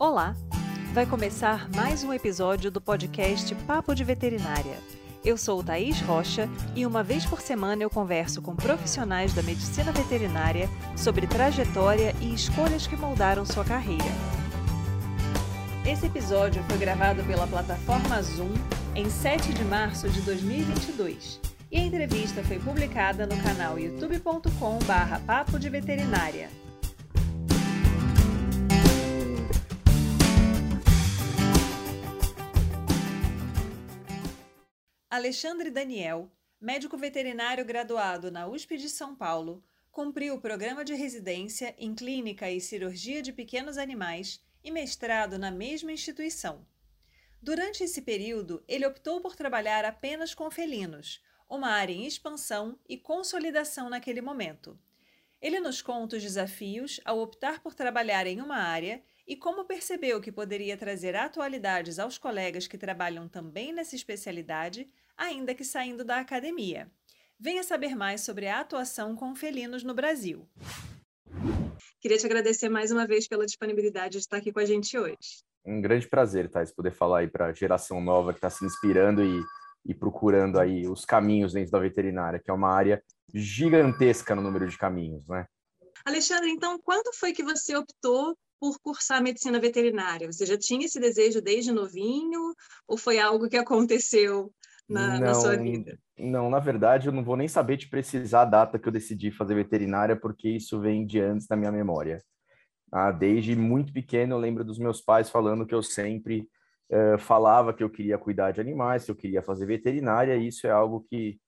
[0.00, 0.34] Olá!
[0.94, 4.78] Vai começar mais um episódio do podcast Papo de Veterinária.
[5.22, 9.92] Eu sou Thaís Rocha e uma vez por semana eu converso com profissionais da medicina
[9.92, 14.02] veterinária sobre trajetória e escolhas que moldaram sua carreira.
[15.86, 18.54] Esse episódio foi gravado pela plataforma Zoom
[18.94, 21.38] em 7 de março de 2022
[21.70, 26.48] e a entrevista foi publicada no canal youtube.com/papo de veterinária.
[35.12, 39.60] Alexandre Daniel, médico veterinário graduado na USP de São Paulo,
[39.90, 45.50] cumpriu o programa de residência em Clínica e Cirurgia de Pequenos Animais e mestrado na
[45.50, 46.64] mesma instituição.
[47.42, 52.96] Durante esse período, ele optou por trabalhar apenas com felinos, uma área em expansão e
[52.96, 54.78] consolidação naquele momento.
[55.42, 60.20] Ele nos conta os desafios ao optar por trabalhar em uma área e como percebeu
[60.20, 64.88] que poderia trazer atualidades aos colegas que trabalham também nessa especialidade,
[65.20, 66.90] ainda que saindo da academia.
[67.38, 70.48] Venha saber mais sobre a atuação com felinos no Brasil.
[72.00, 75.44] Queria te agradecer mais uma vez pela disponibilidade de estar aqui com a gente hoje.
[75.64, 79.22] Um grande prazer, Thais, poder falar aí para a geração nova que está se inspirando
[79.22, 79.42] e,
[79.84, 84.66] e procurando aí os caminhos dentro da veterinária, que é uma área gigantesca no número
[84.66, 85.46] de caminhos, né?
[86.02, 90.30] Alexandre, então, quando foi que você optou por cursar medicina veterinária?
[90.32, 92.54] Você já tinha esse desejo desde novinho
[92.88, 94.50] ou foi algo que aconteceu
[94.90, 95.98] na, não, na sua vida?
[96.18, 99.30] Não, na verdade, eu não vou nem saber te precisar a data que eu decidi
[99.30, 102.22] fazer veterinária, porque isso vem de antes da minha memória.
[102.92, 106.48] Ah, desde muito pequeno, eu lembro dos meus pais falando que eu sempre
[106.90, 110.66] uh, falava que eu queria cuidar de animais, que eu queria fazer veterinária, e isso
[110.66, 111.40] é algo que,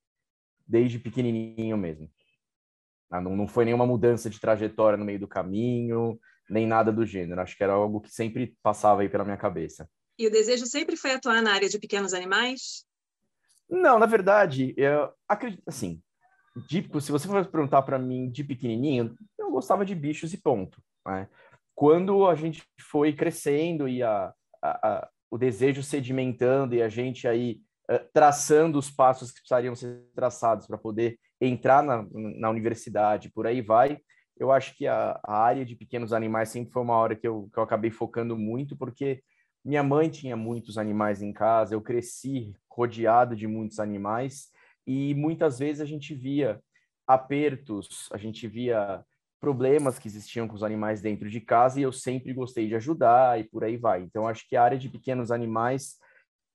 [0.66, 2.08] desde pequenininho mesmo.
[3.10, 7.04] Ah, não, não foi nenhuma mudança de trajetória no meio do caminho, nem nada do
[7.04, 7.40] gênero.
[7.40, 9.88] Acho que era algo que sempre passava aí pela minha cabeça.
[10.18, 12.86] E o desejo sempre foi atuar na área de pequenos animais?
[13.72, 16.02] Não, na verdade, eu acredito assim.
[16.68, 20.78] De, se você for perguntar para mim de pequenininho, eu gostava de bichos e ponto.
[21.06, 21.26] Né?
[21.74, 24.30] Quando a gente foi crescendo e a,
[24.62, 29.74] a, a, o desejo sedimentando e a gente aí uh, traçando os passos que precisariam
[29.74, 33.98] ser traçados para poder entrar na, na universidade, por aí vai,
[34.38, 37.48] eu acho que a, a, área de pequenos animais sempre foi uma hora que eu,
[37.50, 39.22] que eu acabei focando muito, porque
[39.64, 44.50] minha mãe tinha muitos animais em casa, eu cresci rodeado de muitos animais
[44.86, 46.60] e muitas vezes a gente via
[47.06, 49.04] apertos, a gente via
[49.40, 53.40] problemas que existiam com os animais dentro de casa e eu sempre gostei de ajudar
[53.40, 54.02] e por aí vai.
[54.02, 55.96] Então acho que a área de pequenos animais,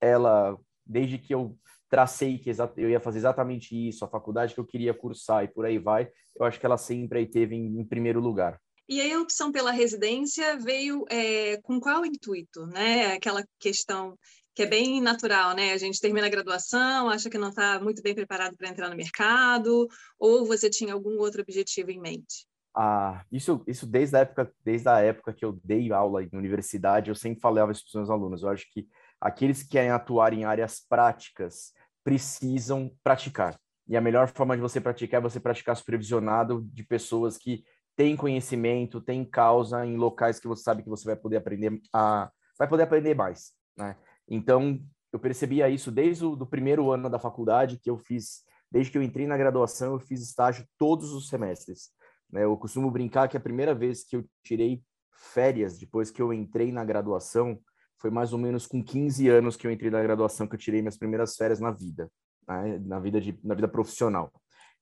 [0.00, 1.56] ela desde que eu
[1.90, 5.64] tracei que eu ia fazer exatamente isso, a faculdade que eu queria cursar e por
[5.64, 8.60] aí vai, eu acho que ela sempre aí teve em, em primeiro lugar.
[8.88, 13.12] E aí a opção pela residência veio é, com qual intuito, né?
[13.12, 14.18] Aquela questão
[14.58, 15.72] que é bem natural, né?
[15.72, 18.96] A gente termina a graduação, acha que não está muito bem preparado para entrar no
[18.96, 19.86] mercado,
[20.18, 22.44] ou você tinha algum outro objetivo em mente?
[22.76, 27.08] Ah, isso, isso desde a época, desde a época que eu dei aula na universidade,
[27.08, 28.42] eu sempre falava isso para os meus alunos.
[28.42, 28.88] Eu acho que
[29.20, 33.56] aqueles que querem atuar em áreas práticas precisam praticar.
[33.86, 37.62] E a melhor forma de você praticar é você praticar supervisionado de pessoas que
[37.94, 42.28] têm conhecimento, têm causa em locais que você sabe que você vai poder aprender a
[42.58, 43.96] vai poder aprender mais, né?
[44.28, 44.80] Então,
[45.12, 48.98] eu percebia isso desde o do primeiro ano da faculdade que eu fiz, desde que
[48.98, 51.90] eu entrei na graduação, eu fiz estágio todos os semestres.
[52.30, 52.44] Né?
[52.44, 56.70] Eu costumo brincar que a primeira vez que eu tirei férias depois que eu entrei
[56.70, 57.58] na graduação
[57.96, 60.80] foi mais ou menos com 15 anos que eu entrei na graduação que eu tirei
[60.80, 62.10] minhas primeiras férias na vida,
[62.46, 62.78] né?
[62.84, 64.32] na vida de, na vida profissional.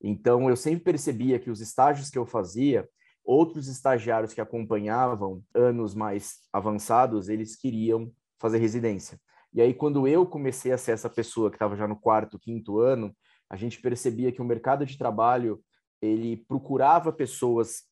[0.02, 2.86] Então eu sempre percebia que os estágios que eu fazia,
[3.24, 9.18] outros estagiários que acompanhavam anos mais avançados, eles queriam fazer residência.
[9.56, 12.78] E aí quando eu comecei a ser essa pessoa que estava já no quarto, quinto
[12.78, 13.16] ano,
[13.48, 15.64] a gente percebia que o mercado de trabalho
[16.02, 17.84] ele procurava pessoas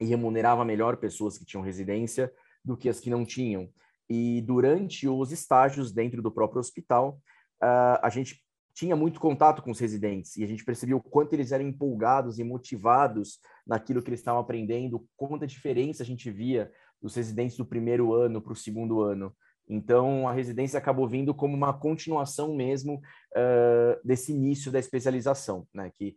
[0.00, 2.32] e remunerava melhor pessoas que tinham residência
[2.64, 3.68] do que as que não tinham.
[4.10, 7.20] E durante os estágios dentro do próprio hospital,
[7.62, 8.42] uh, a gente
[8.74, 12.40] tinha muito contato com os residentes e a gente percebia o quanto eles eram empolgados
[12.40, 17.64] e motivados naquilo que eles estavam aprendendo, quanta diferença a gente via dos residentes do
[17.64, 19.32] primeiro ano para o segundo ano.
[19.68, 25.90] Então, a residência acabou vindo como uma continuação mesmo uh, desse início da especialização, né?
[25.94, 26.16] Que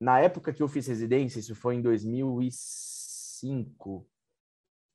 [0.00, 4.08] na época que eu fiz residência, isso foi em 2005,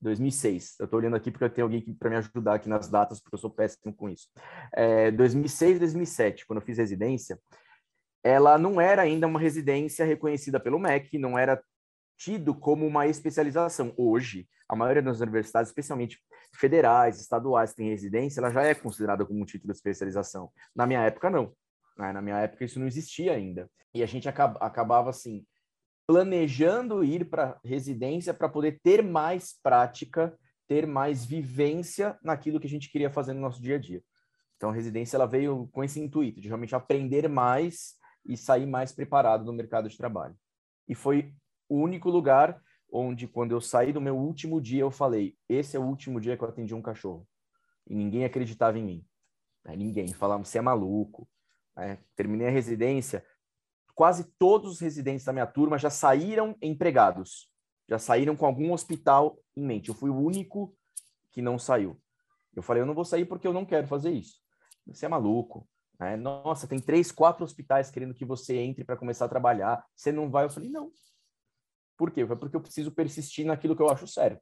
[0.02, 0.76] 2006.
[0.80, 3.36] Eu estou olhando aqui porque eu tenho alguém para me ajudar aqui nas datas, porque
[3.36, 4.30] eu sou péssimo com isso.
[4.74, 7.38] É, 2006, 2007, quando eu fiz residência,
[8.24, 11.62] ela não era ainda uma residência reconhecida pelo MEC, não era
[12.24, 13.94] tido como uma especialização.
[13.98, 16.18] Hoje, a maioria das universidades, especialmente
[16.56, 20.50] federais, estaduais, que têm residência, ela já é considerada como um título de especialização.
[20.74, 21.54] Na minha época, não.
[21.98, 22.14] Né?
[22.14, 23.70] Na minha época, isso não existia ainda.
[23.94, 25.46] E a gente acabava, assim,
[26.08, 30.34] planejando ir para residência para poder ter mais prática,
[30.66, 34.02] ter mais vivência naquilo que a gente queria fazer no nosso dia a dia.
[34.56, 38.94] Então, a residência ela veio com esse intuito de realmente aprender mais e sair mais
[38.94, 40.36] preparado no mercado de trabalho.
[40.88, 41.34] E foi
[41.74, 42.62] o único lugar
[42.92, 46.38] onde, quando eu saí do meu último dia, eu falei: esse é o último dia
[46.38, 47.28] que eu atendi um cachorro.
[47.88, 49.06] E ninguém acreditava em mim.
[49.66, 49.76] Né?
[49.76, 50.08] Ninguém.
[50.14, 51.28] Falava: você é maluco.
[51.76, 51.98] Né?
[52.16, 53.26] Terminei a residência.
[53.96, 57.52] Quase todos os residentes da minha turma já saíram empregados.
[57.90, 59.90] Já saíram com algum hospital em mente.
[59.90, 60.76] Eu fui o único
[61.32, 62.00] que não saiu.
[62.56, 64.40] Eu falei: eu não vou sair porque eu não quero fazer isso.
[64.86, 65.68] Você é maluco.
[66.00, 66.16] Né?
[66.16, 69.84] Nossa, tem três, quatro hospitais querendo que você entre para começar a trabalhar.
[69.96, 70.46] Você não vai?
[70.46, 70.92] Eu falei: não,
[71.98, 72.26] por quê?
[72.26, 74.42] Porque eu preciso persistir naquilo que eu acho certo.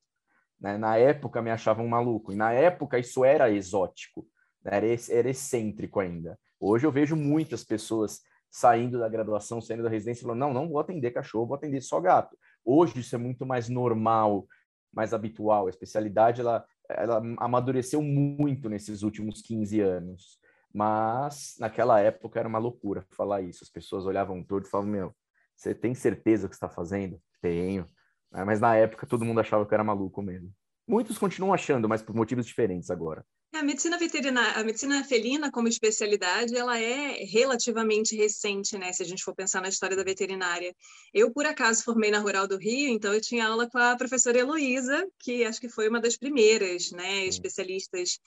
[0.59, 0.77] Né?
[0.77, 4.27] Na época me achavam maluco, e na época isso era exótico,
[4.63, 4.77] né?
[4.77, 6.39] era, era excêntrico ainda.
[6.59, 8.21] Hoje eu vejo muitas pessoas
[8.51, 11.99] saindo da graduação, saindo da residência, falando: não, não vou atender cachorro, vou atender só
[11.99, 12.37] gato.
[12.63, 14.45] Hoje isso é muito mais normal,
[14.93, 15.65] mais habitual.
[15.65, 20.39] A especialidade ela, ela amadureceu muito nesses últimos 15 anos.
[20.73, 23.63] Mas naquela época era uma loucura falar isso.
[23.63, 25.15] As pessoas olhavam todo e falavam: meu,
[25.55, 27.19] você tem certeza que está fazendo?
[27.41, 27.85] Tenho.
[28.33, 30.53] É, mas na época todo mundo achava que eu era maluco mesmo.
[30.87, 33.25] Muitos continuam achando, mas por motivos diferentes agora.
[33.53, 38.93] A medicina veterinária, a medicina felina como especialidade, ela é relativamente recente, né?
[38.93, 40.73] Se a gente for pensar na história da veterinária.
[41.13, 44.39] Eu, por acaso, formei na Rural do Rio, então eu tinha aula com a professora
[44.39, 47.25] Heloísa, que acho que foi uma das primeiras, né?
[47.25, 48.19] Especialistas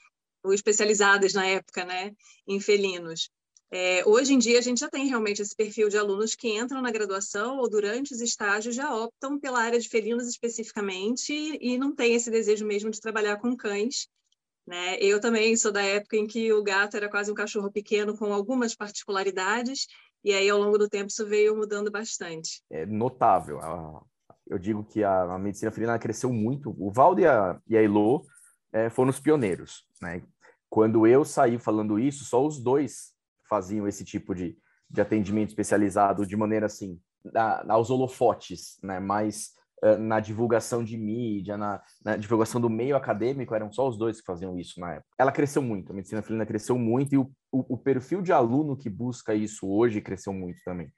[0.43, 2.13] ou especializadas na época, né?
[2.47, 3.31] Em felinos.
[3.77, 6.81] É, hoje em dia, a gente já tem realmente esse perfil de alunos que entram
[6.81, 11.93] na graduação ou durante os estágios já optam pela área de felinos especificamente e não
[11.93, 14.07] tem esse desejo mesmo de trabalhar com cães.
[14.65, 14.97] Né?
[15.01, 18.33] Eu também sou da época em que o gato era quase um cachorro pequeno com
[18.33, 19.89] algumas particularidades,
[20.23, 22.63] e aí ao longo do tempo isso veio mudando bastante.
[22.71, 23.59] É notável.
[24.47, 26.73] Eu digo que a, medicina felina cresceu muito.
[26.79, 28.25] O Valdo e a, e a Elo
[28.73, 29.85] é, foram os pioneiros.
[30.01, 30.23] Né?
[30.71, 33.14] Quando eu saí falando isso, só os dois
[33.55, 34.59] faziam esse tipo de,
[34.91, 36.99] de atendimento especializado de maneira assim,
[37.69, 38.99] aos holofotes, né?
[38.99, 39.51] mais
[39.85, 44.21] uh, na divulgação de mídia, na, na, divulgação do meio acadêmico, eram só os dois
[44.21, 45.09] que faziam isso na época.
[45.17, 48.77] Ela cresceu muito, a medicina felina cresceu muito e o, o, o perfil de aluno
[48.77, 50.93] que busca isso hoje cresceu muito também.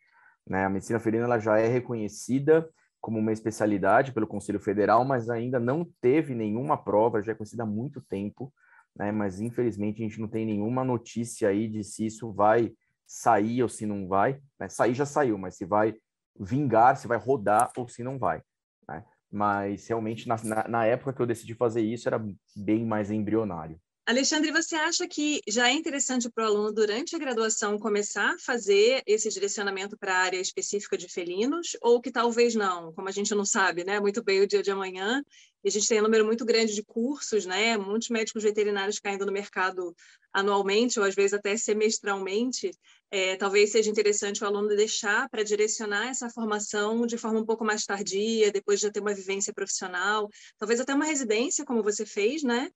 [0.49, 0.65] Né?
[0.65, 2.67] A medicina felina ela já é reconhecida
[3.03, 7.65] como uma especialidade pelo Conselho Federal, mas ainda não teve nenhuma prova, já é conhecida
[7.65, 8.51] há muito tempo,
[8.97, 9.13] né?
[9.13, 12.73] Mas infelizmente a gente não tem nenhuma notícia aí de se isso vai
[13.07, 14.41] sair ou se não vai.
[14.59, 14.69] Né?
[14.69, 15.95] Sair já saiu, mas se vai
[16.39, 18.43] vingar, se vai rodar ou se não vai.
[18.89, 19.05] Né?
[19.31, 22.25] Mas realmente na, na, na época que eu decidi fazer isso era
[22.57, 23.81] bem mais embrionário.
[24.09, 28.39] Alexandre, você acha que já é interessante para o aluno, durante a graduação, começar a
[28.39, 33.11] fazer esse direcionamento para a área específica de felinos, ou que talvez não, como a
[33.11, 35.25] gente não sabe né, muito bem o dia de amanhã,
[35.65, 39.27] e a gente tem um número muito grande de cursos, né, muitos médicos veterinários caindo
[39.27, 39.93] no mercado
[40.33, 42.71] anualmente, ou às vezes até semestralmente,
[43.11, 47.65] é, talvez seja interessante o aluno deixar para direcionar essa formação de forma um pouco
[47.65, 52.07] mais tardia, depois de já ter uma vivência profissional, talvez até uma residência, como você
[52.07, 52.71] fez, né?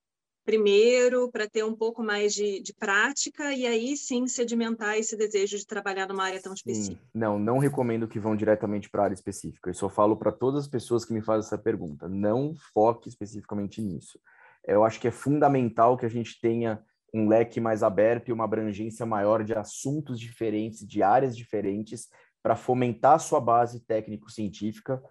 [0.44, 5.56] Primeiro para ter um pouco mais de, de, prática e aí sim sedimentar esse desejo
[5.56, 7.00] de trabalhar numa área tão específica?
[7.15, 9.70] Não, não recomendo que vão diretamente para a área específica.
[9.70, 12.08] Eu só falo para todas as pessoas que me fazem essa pergunta.
[12.08, 14.19] Não foque especificamente nisso.
[14.67, 18.44] Eu acho que é fundamental que a gente tenha um leque mais aberto e uma
[18.44, 22.08] abrangência maior de assuntos diferentes, de áreas diferentes,
[22.43, 25.03] para fomentar a sua base técnico-científica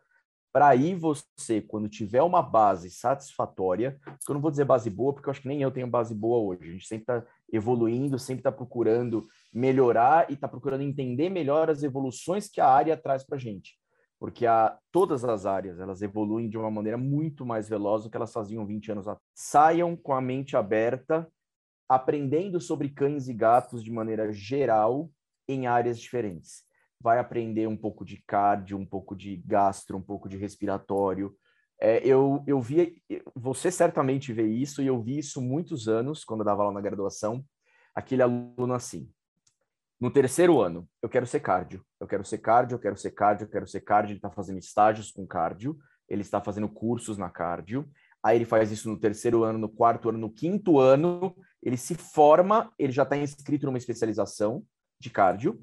[0.51, 5.13] para aí você, quando tiver uma base satisfatória, que eu não vou dizer base boa,
[5.13, 6.70] porque eu acho que nem eu tenho base boa hoje.
[6.70, 11.84] A gente sempre está evoluindo, sempre está procurando melhorar e está procurando entender melhor as
[11.84, 13.77] evoluções que a área traz para a gente.
[14.20, 18.18] Porque a, todas as áreas, elas evoluem de uma maneira muito mais veloz do que
[18.18, 19.24] elas faziam 20 anos atrás.
[19.36, 21.32] Saiam com a mente aberta,
[21.88, 25.10] aprendendo sobre cães e gatos de maneira geral
[25.48, 26.69] em áreas diferentes
[27.01, 31.36] vai aprender um pouco de cardio, um pouco de gastro, um pouco de respiratório.
[31.79, 33.01] É, eu, eu vi,
[33.34, 36.82] você certamente vê isso, e eu vi isso muitos anos, quando eu dava aula na
[36.82, 37.44] graduação,
[37.96, 39.10] aquele aluno assim,
[40.00, 43.46] no terceiro ano, eu quero ser cardio, eu quero ser cardio, eu quero ser cardio,
[43.46, 45.77] eu quero ser cardio, ele está fazendo estágios com cardio,
[46.08, 47.89] ele está fazendo cursos na cardio,
[48.24, 51.96] aí ele faz isso no terceiro ano, no quarto ano, no quinto ano, ele se
[51.96, 54.63] forma, ele já está inscrito numa especialização
[55.00, 55.62] de cardio,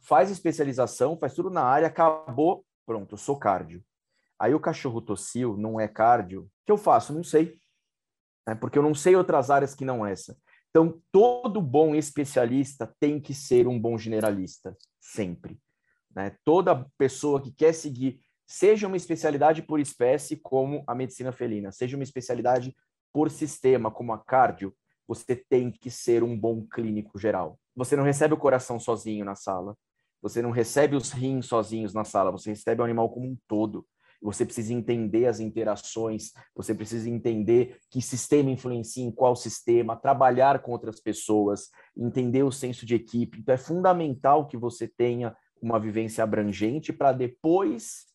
[0.00, 3.82] faz especialização, faz tudo na área, acabou, pronto, eu sou cardio.
[4.38, 6.42] Aí o cachorro tossiu, não é cardio.
[6.42, 7.12] O que eu faço?
[7.12, 7.58] Não sei.
[8.46, 8.54] Né?
[8.54, 10.36] Porque eu não sei outras áreas que não essa.
[10.70, 15.58] Então, todo bom especialista tem que ser um bom generalista, sempre.
[16.14, 16.36] Né?
[16.44, 21.96] Toda pessoa que quer seguir, seja uma especialidade por espécie, como a medicina felina, seja
[21.96, 22.74] uma especialidade
[23.12, 24.74] por sistema, como a cardio,
[25.06, 27.58] você tem que ser um bom clínico geral.
[27.74, 29.76] Você não recebe o coração sozinho na sala,
[30.20, 33.86] você não recebe os rins sozinhos na sala, você recebe o animal como um todo.
[34.20, 40.60] Você precisa entender as interações, você precisa entender que sistema influencia em qual sistema, trabalhar
[40.60, 43.38] com outras pessoas, entender o senso de equipe.
[43.38, 48.06] Então, é fundamental que você tenha uma vivência abrangente para depois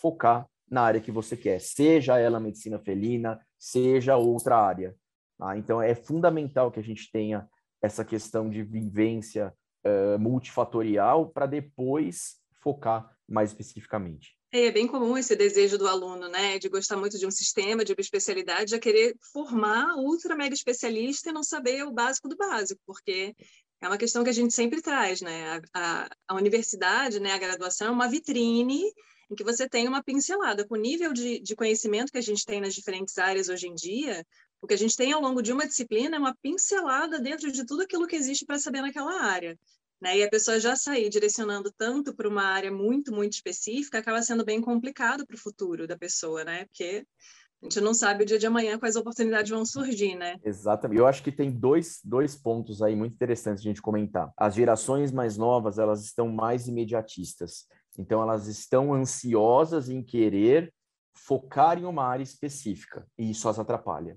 [0.00, 4.94] focar na área que você quer, seja ela medicina felina, seja outra área.
[5.38, 5.56] Tá?
[5.58, 7.48] Então, é fundamental que a gente tenha
[7.82, 9.54] essa questão de vivência
[9.84, 14.36] uh, multifatorial para depois focar mais especificamente.
[14.52, 17.84] É, é bem comum esse desejo do aluno, né, de gostar muito de um sistema,
[17.84, 22.36] de uma especialidade, já querer formar ultra mega especialista e não saber o básico do
[22.36, 23.34] básico, porque
[23.80, 25.60] é uma questão que a gente sempre traz, né?
[25.74, 28.82] A, a, a universidade, né, a graduação é uma vitrine
[29.30, 30.66] em que você tem uma pincelada.
[30.66, 33.74] Com o nível de, de conhecimento que a gente tem nas diferentes áreas hoje em
[33.74, 34.24] dia,
[34.60, 37.64] o que a gente tem ao longo de uma disciplina é uma pincelada dentro de
[37.64, 39.58] tudo aquilo que existe para saber naquela área.
[40.00, 40.18] Né?
[40.18, 44.44] E a pessoa já sair direcionando tanto para uma área muito, muito específica acaba sendo
[44.44, 46.66] bem complicado para o futuro da pessoa, né?
[46.66, 47.04] Porque
[47.60, 50.36] a gente não sabe o dia de amanhã quais oportunidades vão surgir, né?
[50.44, 50.98] Exatamente.
[50.98, 54.32] Eu acho que tem dois, dois pontos aí muito interessantes de a gente comentar.
[54.36, 57.66] As gerações mais novas, elas estão mais imediatistas.
[57.98, 60.72] Então, elas estão ansiosas em querer
[61.12, 63.04] focar em uma área específica.
[63.18, 64.16] E isso as atrapalha.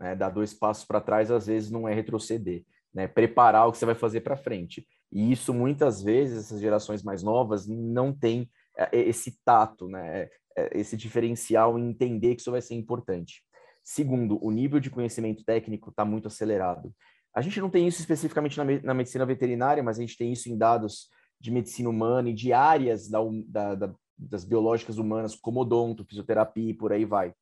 [0.00, 0.16] Né?
[0.16, 2.64] Dar dois passos para trás, às vezes, não é retroceder.
[2.92, 3.06] Né?
[3.06, 4.86] Preparar o que você vai fazer para frente.
[5.12, 10.28] E isso, muitas vezes, essas gerações mais novas não têm é, esse tato, né?
[10.56, 13.42] É, esse diferencial em entender que isso vai ser importante.
[13.84, 16.92] Segundo, o nível de conhecimento técnico está muito acelerado.
[17.34, 20.48] A gente não tem isso especificamente na, na, medicina veterinária, mas a gente tem isso
[20.48, 21.08] em dados
[21.40, 26.70] de medicina humana e de áreas da, da, da, das biológicas humanas, como odonto, fisioterapia
[26.70, 27.32] e por aí vai.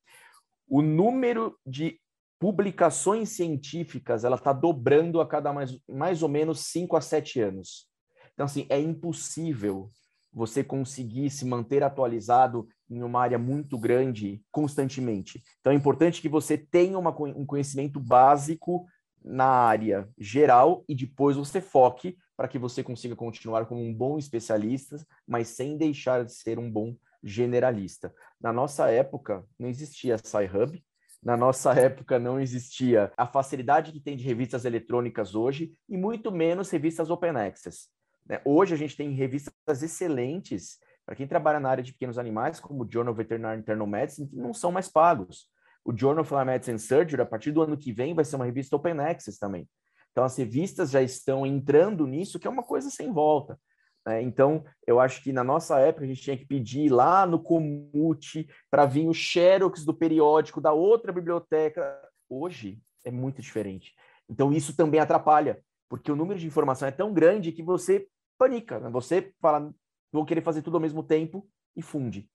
[0.67, 1.99] O número de
[2.39, 7.87] publicações científicas ela está dobrando a cada mais, mais ou menos 5 a 7 anos.
[8.33, 9.91] Então, assim, é impossível
[10.31, 15.43] você conseguir se manter atualizado em uma área muito grande constantemente.
[15.59, 18.85] Então, é importante que você tenha uma, um conhecimento básico
[19.23, 24.17] na área geral e depois você foque para que você consiga continuar como um bom
[24.17, 24.95] especialista,
[25.27, 28.13] mas sem deixar de ser um bom generalista.
[28.39, 30.81] Na nossa época, não existia Sci-Hub,
[31.23, 36.31] na nossa época não existia a facilidade que tem de revistas eletrônicas hoje e muito
[36.31, 37.87] menos revistas open access.
[38.25, 38.41] Né?
[38.45, 42.83] Hoje a gente tem revistas excelentes para quem trabalha na área de pequenos animais, como
[42.83, 45.47] o Journal of Veterinary Internal Medicine, que não são mais pagos.
[45.83, 48.75] O Journal of Medicine Surgery, a partir do ano que vem, vai ser uma revista
[48.75, 49.67] open access também.
[50.11, 53.59] Então, as revistas já estão entrando nisso, que é uma coisa sem volta.
[54.05, 54.21] Né?
[54.21, 58.47] Então, eu acho que na nossa época a gente tinha que pedir lá no Comute
[58.69, 61.99] para vir o xerox do periódico da outra biblioteca.
[62.29, 63.93] Hoje é muito diferente.
[64.29, 68.79] Então, isso também atrapalha, porque o número de informação é tão grande que você panica.
[68.79, 68.89] Né?
[68.89, 69.73] Você fala,
[70.11, 72.29] vou querer fazer tudo ao mesmo tempo e funde.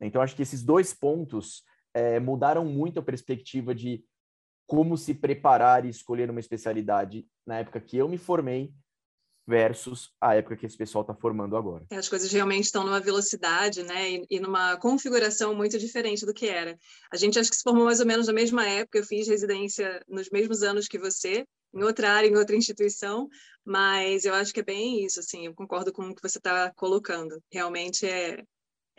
[0.00, 1.62] Então, acho que esses dois pontos
[1.92, 4.04] é, mudaram muito a perspectiva de
[4.66, 8.72] como se preparar e escolher uma especialidade na época que eu me formei
[9.50, 11.84] versus a época que esse pessoal está formando agora.
[11.90, 16.46] É, as coisas realmente estão numa velocidade, né, e, numa configuração muito diferente do que
[16.46, 16.78] era.
[17.12, 20.00] A gente acho que se formou mais ou menos na mesma época, eu fiz residência
[20.08, 23.28] nos mesmos anos que você, em outra área, em outra instituição,
[23.64, 26.72] mas eu acho que é bem isso, assim, eu concordo com o que você está
[26.76, 27.42] colocando.
[27.52, 28.44] Realmente é,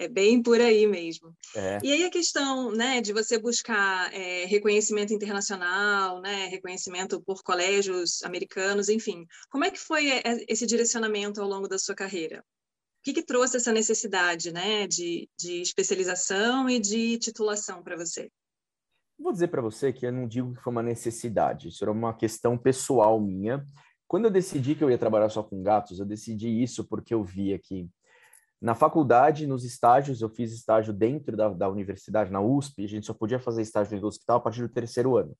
[0.01, 1.35] é bem por aí mesmo.
[1.55, 1.79] É.
[1.83, 8.23] E aí a questão né, de você buscar é, reconhecimento internacional, né, reconhecimento por colégios
[8.23, 9.27] americanos, enfim.
[9.49, 12.39] Como é que foi é, esse direcionamento ao longo da sua carreira?
[12.39, 18.29] O que, que trouxe essa necessidade né, de, de especialização e de titulação para você?
[19.19, 22.11] Vou dizer para você que eu não digo que foi uma necessidade, isso era uma
[22.11, 23.63] questão pessoal minha.
[24.07, 27.23] Quando eu decidi que eu ia trabalhar só com gatos, eu decidi isso porque eu
[27.23, 27.87] via que
[28.61, 33.07] na faculdade, nos estágios, eu fiz estágio dentro da, da universidade, na USP, a gente
[33.07, 35.35] só podia fazer estágio no hospital a partir do terceiro ano.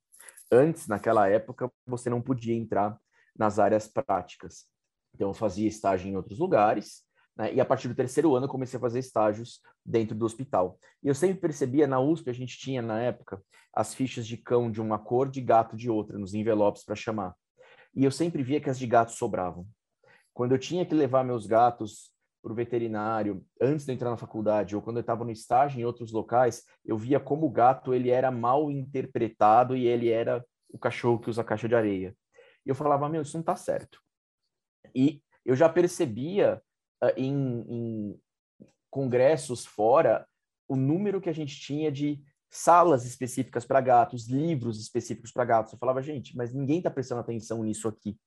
[0.51, 2.98] Antes, naquela época, você não podia entrar
[3.38, 4.66] nas áreas práticas.
[5.13, 7.04] Então, eu fazia estágio em outros lugares,
[7.38, 7.54] né?
[7.54, 10.80] e a partir do terceiro ano, eu comecei a fazer estágios dentro do hospital.
[11.04, 13.40] E eu sempre percebia, na USP, a gente tinha, na época,
[13.72, 17.36] as fichas de cão de uma cor, de gato de outra, nos envelopes para chamar.
[17.96, 19.68] E eu sempre via que as de gato sobravam.
[20.34, 22.11] Quando eu tinha que levar meus gatos
[22.41, 25.86] para o veterinário antes de entrar na faculdade ou quando eu estava no estágio em
[25.86, 30.79] outros locais, eu via como o gato ele era mal interpretado e ele era o
[30.79, 32.15] cachorro que usa caixa de areia.
[32.65, 34.00] E eu falava, meu, isso não está certo.
[34.95, 36.62] E eu já percebia
[37.03, 38.19] uh, em, em
[38.89, 40.27] congressos fora
[40.67, 45.74] o número que a gente tinha de salas específicas para gatos, livros específicos para gatos.
[45.74, 48.17] Eu falava, gente, mas ninguém está prestando atenção nisso aqui.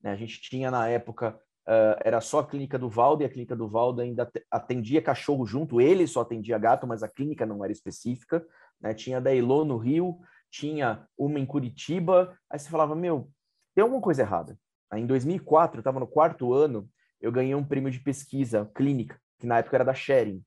[0.00, 0.12] Né?
[0.12, 3.56] A gente tinha na época, uh, era só a clínica do Valdo, e a clínica
[3.56, 7.72] do Valdo ainda atendia cachorro junto, ele só atendia gato, mas a clínica não era
[7.72, 8.44] específica.
[8.80, 8.94] Né?
[8.94, 10.18] Tinha da Elo no Rio,
[10.50, 12.36] tinha uma em Curitiba.
[12.50, 13.28] Aí você falava, meu,
[13.74, 14.58] tem alguma coisa errada.
[14.90, 16.88] Aí, em 2004, eu estava no quarto ano,
[17.20, 20.42] eu ganhei um prêmio de pesquisa clínica, que na época era da Sharing.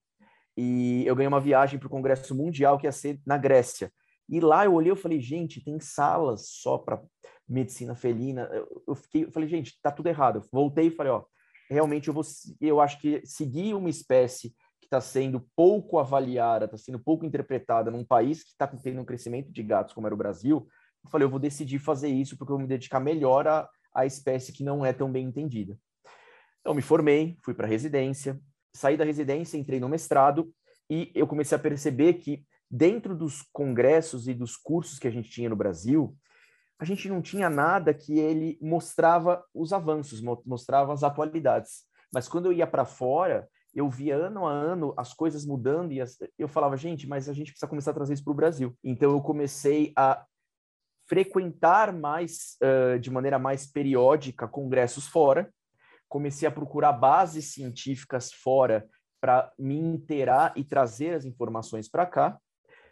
[0.55, 3.91] E eu ganhei uma viagem para o Congresso Mundial, que ia ser na Grécia.
[4.29, 7.01] E lá eu olhei e falei, gente, tem salas só para
[7.47, 8.43] medicina felina.
[8.51, 10.39] Eu, eu, fiquei, eu falei, gente, tá tudo errado.
[10.39, 11.23] Eu voltei e falei, ó,
[11.69, 12.23] realmente eu vou,
[12.59, 17.89] eu acho que seguir uma espécie que está sendo pouco avaliada, está sendo pouco interpretada
[17.89, 20.67] num país que está tendo um crescimento de gatos como era o Brasil,
[21.03, 24.05] eu falei, eu vou decidir fazer isso porque eu vou me dedicar melhor à, à
[24.05, 25.77] espécie que não é tão bem entendida.
[26.59, 28.39] Então, me formei, fui para residência,
[28.73, 30.53] saí da residência, entrei no mestrado
[30.89, 35.29] e eu comecei a perceber que dentro dos congressos e dos cursos que a gente
[35.29, 36.15] tinha no Brasil,
[36.79, 41.85] a gente não tinha nada que ele mostrava os avanços, mostrava as atualidades.
[42.13, 46.01] Mas quando eu ia para fora, eu via ano a ano as coisas mudando e
[46.01, 46.17] as...
[46.37, 48.77] eu falava, gente, mas a gente precisa começar a trazer isso para o Brasil.
[48.83, 50.23] Então eu comecei a
[51.07, 55.51] frequentar mais, uh, de maneira mais periódica, congressos fora.
[56.07, 58.87] Comecei a procurar bases científicas fora
[59.19, 62.39] para me inteirar e trazer as informações para cá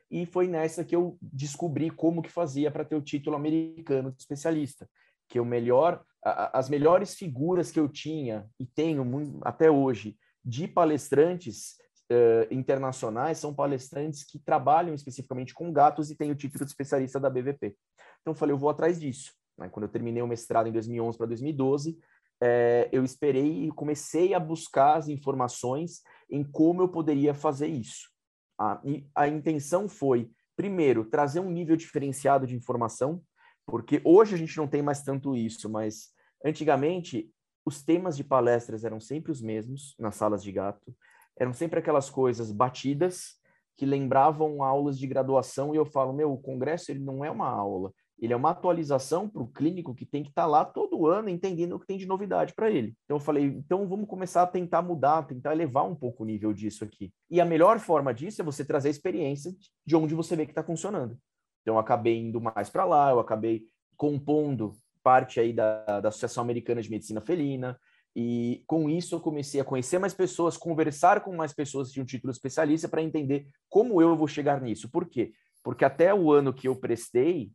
[0.09, 4.21] e foi nessa que eu descobri como que fazia para ter o título americano de
[4.21, 4.87] especialista,
[5.27, 10.67] que o melhor, as melhores figuras que eu tinha e tenho muito, até hoje de
[10.67, 11.77] palestrantes
[12.11, 17.19] uh, internacionais são palestrantes que trabalham especificamente com gatos e têm o título de especialista
[17.19, 17.75] da BVP.
[18.21, 19.33] Então eu falei, eu vou atrás disso.
[19.57, 19.69] Né?
[19.69, 21.97] Quando eu terminei o mestrado em 2011 para 2012,
[22.41, 28.14] é, eu esperei e comecei a buscar as informações em como eu poderia fazer isso.
[28.57, 28.81] A,
[29.13, 33.21] a intenção foi, primeiro, trazer um nível diferenciado de informação,
[33.65, 36.09] porque hoje a gente não tem mais tanto isso, mas
[36.43, 37.31] antigamente
[37.65, 40.95] os temas de palestras eram sempre os mesmos nas salas de gato,
[41.37, 43.39] eram sempre aquelas coisas batidas
[43.75, 47.49] que lembravam aulas de graduação e eu falo, meu, o congresso ele não é uma
[47.49, 51.07] aula, ele é uma atualização para o clínico que tem que estar tá lá todo
[51.07, 52.95] ano entendendo o que tem de novidade para ele.
[53.03, 56.53] Então eu falei, então vamos começar a tentar mudar, tentar elevar um pouco o nível
[56.53, 57.11] disso aqui.
[57.29, 59.53] E a melhor forma disso é você trazer a experiência
[59.85, 61.17] de onde você vê que está funcionando.
[61.61, 63.63] Então eu acabei indo mais para lá, eu acabei
[63.97, 64.73] compondo
[65.03, 67.77] parte aí da, da Associação Americana de Medicina Felina,
[68.15, 72.05] e com isso eu comecei a conhecer mais pessoas, conversar com mais pessoas que tinham
[72.05, 74.89] título especialista para entender como eu vou chegar nisso.
[74.89, 75.33] Por quê?
[75.61, 77.51] Porque até o ano que eu prestei,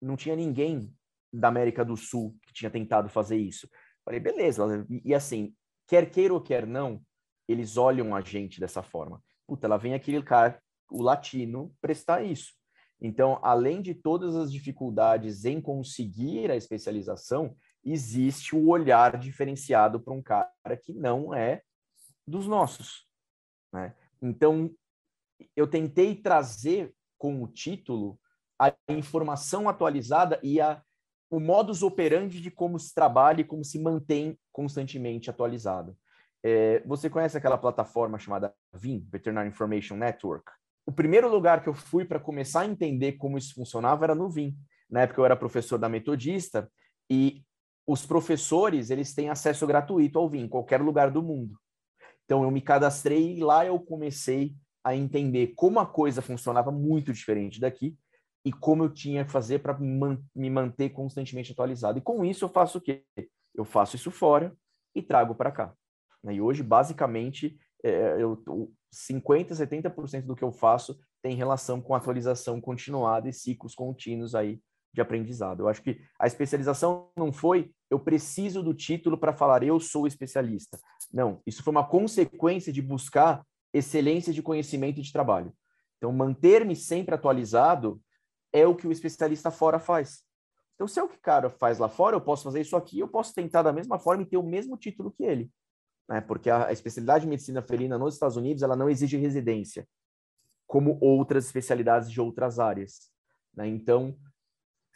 [0.00, 0.92] não tinha ninguém
[1.32, 3.68] da América do Sul que tinha tentado fazer isso.
[4.04, 4.86] Falei, beleza.
[5.04, 5.54] E, assim,
[5.86, 7.02] quer queira ou quer não,
[7.48, 9.22] eles olham a gente dessa forma.
[9.46, 10.60] Puta, ela vem aquele cara,
[10.90, 12.52] o latino, prestar isso.
[13.00, 20.12] Então, além de todas as dificuldades em conseguir a especialização, existe o olhar diferenciado para
[20.12, 20.50] um cara
[20.82, 21.62] que não é
[22.26, 23.08] dos nossos.
[23.72, 23.94] Né?
[24.20, 24.70] Então,
[25.56, 28.18] eu tentei trazer com o título
[28.60, 30.82] a informação atualizada e a,
[31.30, 35.96] o modus operandi de como se trabalha e como se mantém constantemente atualizado.
[36.42, 40.44] É, você conhece aquela plataforma chamada VIN, Veterinary Information Network?
[40.84, 44.28] O primeiro lugar que eu fui para começar a entender como isso funcionava era no
[44.28, 44.54] VIN.
[44.90, 46.70] Na época eu era professor da Metodista
[47.08, 47.42] e
[47.86, 51.58] os professores eles têm acesso gratuito ao VIN em qualquer lugar do mundo.
[52.26, 57.12] Então eu me cadastrei e lá eu comecei a entender como a coisa funcionava muito
[57.12, 57.96] diferente daqui
[58.44, 61.98] e como eu tinha que fazer para me manter constantemente atualizado.
[61.98, 63.04] E com isso eu faço o quê?
[63.54, 64.56] Eu faço isso fora
[64.94, 65.74] e trago para cá.
[66.22, 66.34] Né?
[66.34, 68.42] E hoje, basicamente, é, eu,
[68.92, 74.60] 50%, 70% do que eu faço tem relação com atualização continuada e ciclos contínuos aí
[74.92, 75.60] de aprendizado.
[75.60, 80.06] Eu acho que a especialização não foi eu preciso do título para falar eu sou
[80.06, 80.78] especialista.
[81.12, 85.52] Não, isso foi uma consequência de buscar excelência de conhecimento e de trabalho.
[85.98, 88.00] Então, manter-me sempre atualizado
[88.52, 90.22] é o que o especialista fora faz.
[90.74, 92.98] Então, se é o que o cara faz lá fora, eu posso fazer isso aqui,
[92.98, 95.50] eu posso tentar da mesma forma e ter o mesmo título que ele.
[96.08, 96.20] Né?
[96.20, 99.86] Porque a, especialidade de medicina felina nos Estados Unidos, ela não exige residência,
[100.66, 103.10] como outras especialidades de outras áreas.
[103.54, 103.68] Né?
[103.68, 104.16] Então,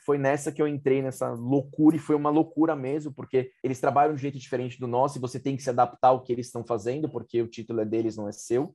[0.05, 4.15] foi nessa que eu entrei nessa loucura, e foi uma loucura mesmo, porque eles trabalham
[4.15, 6.65] de jeito diferente do nosso, e você tem que se adaptar ao que eles estão
[6.65, 8.75] fazendo, porque o título é deles, não é seu,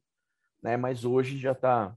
[0.61, 0.77] né?
[0.77, 1.95] Mas hoje já está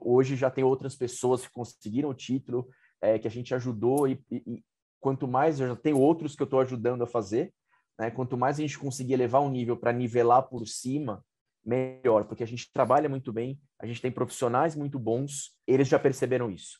[0.00, 2.68] hoje já tem outras pessoas que conseguiram o título,
[3.00, 4.64] é, que a gente ajudou, e, e, e,
[5.00, 7.52] quanto mais, já tenho outros que eu estou ajudando a fazer,
[7.98, 8.10] né?
[8.10, 11.24] quanto mais a gente conseguir elevar um nível para nivelar por cima,
[11.64, 15.98] melhor, porque a gente trabalha muito bem, a gente tem profissionais muito bons, eles já
[15.98, 16.78] perceberam isso.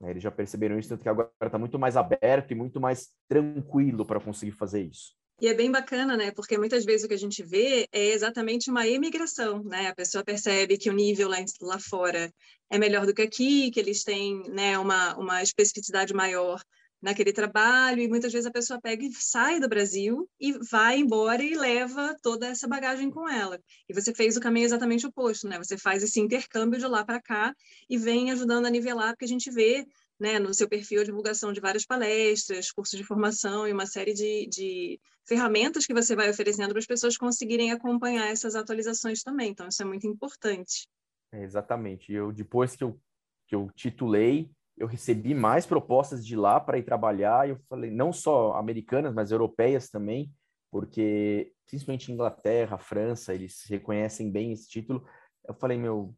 [0.00, 0.10] Né?
[0.10, 4.06] Eles já perceberam isso, tanto que agora está muito mais aberto e muito mais tranquilo
[4.06, 5.12] para conseguir fazer isso.
[5.42, 6.30] E é bem bacana, né?
[6.30, 9.88] Porque muitas vezes o que a gente vê é exatamente uma emigração, né?
[9.88, 12.32] A pessoa percebe que o nível lá, lá fora
[12.70, 16.62] é melhor do que aqui, que eles têm né, uma, uma especificidade maior
[17.02, 21.42] naquele trabalho, e muitas vezes a pessoa pega e sai do Brasil e vai embora
[21.42, 23.60] e leva toda essa bagagem com ela.
[23.88, 25.58] E você fez o caminho exatamente oposto, né?
[25.58, 27.52] Você faz esse intercâmbio de lá para cá
[27.90, 29.84] e vem ajudando a nivelar, porque a gente vê
[30.22, 34.14] né, no seu perfil a divulgação de várias palestras, cursos de formação e uma série
[34.14, 39.50] de, de ferramentas que você vai oferecendo para as pessoas conseguirem acompanhar essas atualizações também.
[39.50, 40.88] Então, isso é muito importante.
[41.32, 42.12] É, exatamente.
[42.12, 42.96] Eu, depois que eu,
[43.48, 47.48] que eu titulei, eu recebi mais propostas de lá para ir trabalhar.
[47.48, 50.32] Eu falei, não só americanas, mas europeias também,
[50.70, 55.04] porque principalmente Inglaterra, França, eles reconhecem bem esse título.
[55.48, 56.14] Eu falei, meu,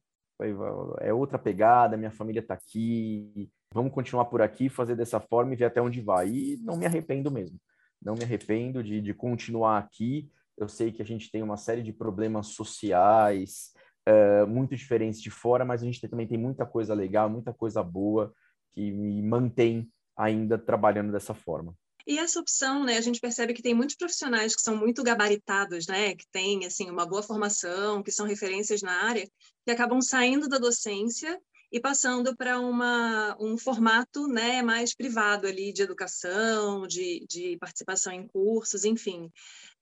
[1.01, 5.57] é outra pegada, minha família está aqui, vamos continuar por aqui, fazer dessa forma e
[5.57, 6.29] ver até onde vai.
[6.29, 7.61] E não me arrependo mesmo.
[8.01, 10.31] Não me arrependo de, de continuar aqui.
[10.57, 13.73] Eu sei que a gente tem uma série de problemas sociais
[14.09, 17.83] uh, muito diferentes de fora, mas a gente também tem muita coisa legal, muita coisa
[17.83, 18.33] boa
[18.73, 21.75] que me mantém ainda trabalhando dessa forma.
[22.07, 25.89] E essa opção, né, a gente percebe que tem muitos profissionais que são muito gabaritados,
[25.89, 29.27] né, que têm assim uma boa formação, que são referências na área,
[29.65, 31.41] que acabam saindo da docência
[31.75, 38.29] e passando para um formato né, mais privado ali de educação, de, de participação em
[38.29, 39.29] cursos, enfim.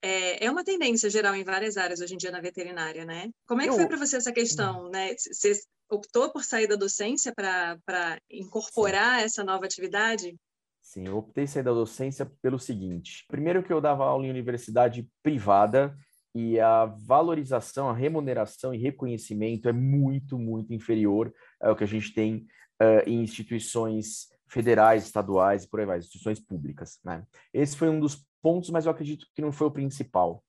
[0.00, 3.28] É, é, uma tendência geral em várias áreas hoje em dia na veterinária, né?
[3.46, 3.74] Como é que Eu...
[3.74, 5.14] foi para você essa questão, né?
[5.18, 5.52] Você
[5.90, 9.26] optou por sair da docência para incorporar Sim.
[9.26, 10.34] essa nova atividade?
[10.80, 15.06] Sim, eu optei sair da docência pelo seguinte: primeiro que eu dava aula em universidade
[15.22, 15.94] privada
[16.34, 22.14] e a valorização, a remuneração e reconhecimento é muito, muito inferior ao que a gente
[22.14, 22.46] tem
[22.80, 26.98] uh, em instituições federais, estaduais e por aí vai, instituições públicas.
[27.04, 27.24] Né?
[27.52, 30.42] Esse foi um dos pontos, mas eu acredito que não foi o principal.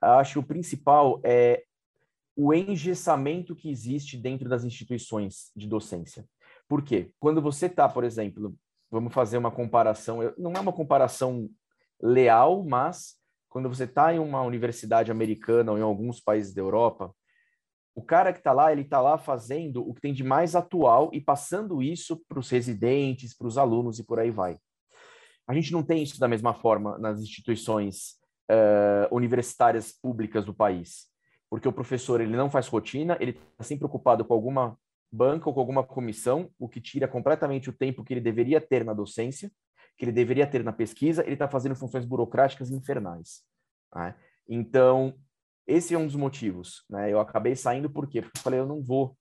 [0.00, 1.64] Acho que o principal é
[2.36, 6.24] o engessamento que existe dentro das instituições de docência.
[6.66, 7.12] Por quê?
[7.18, 8.54] Quando você está, por exemplo,
[8.90, 11.50] vamos fazer uma comparação, não é uma comparação
[12.00, 13.19] leal, mas
[13.50, 17.12] quando você está em uma universidade americana ou em alguns países da Europa,
[17.94, 21.10] o cara que está lá, ele está lá fazendo o que tem de mais atual
[21.12, 24.56] e passando isso para os residentes, para os alunos e por aí vai.
[25.46, 31.08] A gente não tem isso da mesma forma nas instituições uh, universitárias públicas do país,
[31.50, 34.78] porque o professor ele não faz rotina, ele está sempre ocupado com alguma
[35.10, 38.84] banca ou com alguma comissão, o que tira completamente o tempo que ele deveria ter
[38.84, 39.50] na docência
[40.00, 43.42] que ele deveria ter na pesquisa, ele está fazendo funções burocráticas infernais.
[43.94, 44.14] Né?
[44.48, 45.14] Então,
[45.66, 46.86] esse é um dos motivos.
[46.88, 47.12] Né?
[47.12, 48.22] Eu acabei saindo por quê?
[48.22, 49.14] Porque eu falei, eu não vou,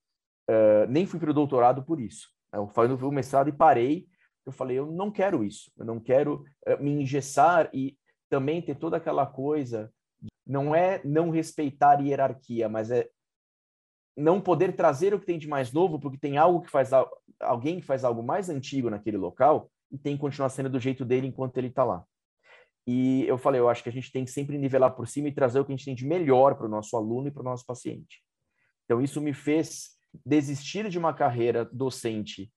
[0.50, 2.30] uh, nem fui para o doutorado por isso.
[2.54, 4.08] Eu falei o mestrado e parei.
[4.46, 5.70] Eu falei, eu não quero isso.
[5.78, 7.98] Eu não quero uh, me engessar e
[8.30, 9.92] também ter toda aquela coisa.
[10.48, 13.10] Não é não respeitar hierarquia, mas é
[14.20, 16.92] não poder trazer o que tem de mais novo, porque tem algo que faz
[17.40, 21.06] alguém que faz algo mais antigo naquele local e tem que continuar sendo do jeito
[21.06, 22.04] dele enquanto ele está lá.
[22.86, 25.34] E eu falei, eu acho que a gente tem que sempre nivelar por cima e
[25.34, 27.46] trazer o que a gente tem de melhor para o nosso aluno e para o
[27.46, 28.24] nosso paciente.
[28.86, 29.92] Então, isso me fez
[30.26, 32.52] desistir de uma carreira docente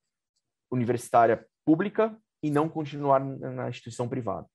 [0.70, 4.46] universitária pública e não continuar na instituição privada.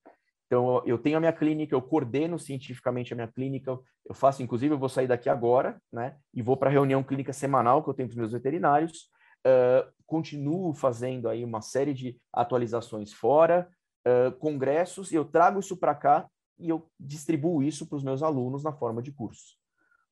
[0.47, 4.73] Então, eu tenho a minha clínica, eu coordeno cientificamente a minha clínica, eu faço, inclusive,
[4.73, 7.93] eu vou sair daqui agora, né, e vou para a reunião clínica semanal que eu
[7.93, 9.10] tenho com os meus veterinários,
[9.45, 13.69] uh, continuo fazendo aí uma série de atualizações fora,
[14.07, 16.25] uh, congressos, e eu trago isso para cá
[16.57, 19.60] e eu distribuo isso para os meus alunos na forma de cursos.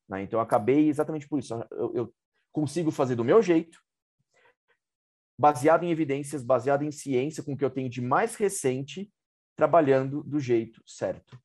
[0.08, 0.24] Né?
[0.24, 1.54] Então, eu acabei exatamente por isso.
[1.72, 2.14] Eu, eu
[2.52, 3.80] consigo fazer do meu jeito,
[5.40, 9.12] baseado em evidências, baseado em ciência, com o que eu tenho de mais recente,
[9.56, 11.40] trabalhando do jeito certo.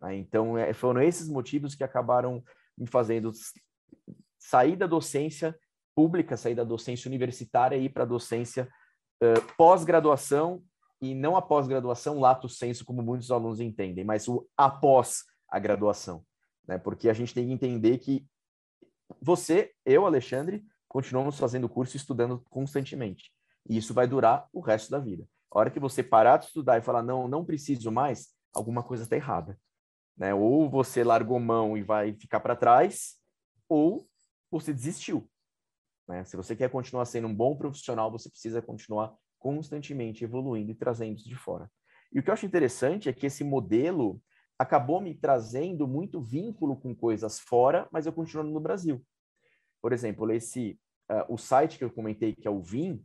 [0.00, 0.16] Né?
[0.16, 2.42] Então, é, foram esses motivos que acabaram
[2.76, 3.32] me fazendo
[4.38, 5.56] sair da docência
[5.94, 8.68] pública, sair da docência universitária e ir para a docência
[9.22, 10.62] uh, pós-graduação
[11.00, 16.24] e não a pós-graduação lato senso, como muitos alunos entendem, mas o após a graduação,
[16.66, 16.78] né?
[16.78, 18.26] Porque a gente tem que entender que
[19.20, 23.30] você, eu, Alexandre, continuamos fazendo curso e estudando constantemente.
[23.68, 25.26] E isso vai durar o resto da vida.
[25.52, 29.02] A hora que você parar de estudar e falar, não, não preciso mais, alguma coisa
[29.02, 29.58] está errada.
[30.16, 30.32] Né?
[30.32, 33.16] Ou você largou mão e vai ficar para trás,
[33.68, 34.08] ou
[34.50, 35.28] você desistiu.
[36.08, 36.24] Né?
[36.24, 41.16] Se você quer continuar sendo um bom profissional, você precisa continuar constantemente evoluindo e trazendo
[41.16, 41.70] isso de fora.
[42.12, 44.22] E o que eu acho interessante é que esse modelo
[44.58, 49.04] acabou me trazendo muito vínculo com coisas fora, mas eu continuando no Brasil.
[49.80, 50.78] Por exemplo, esse
[51.10, 53.04] uh, o site que eu comentei que é o Vim,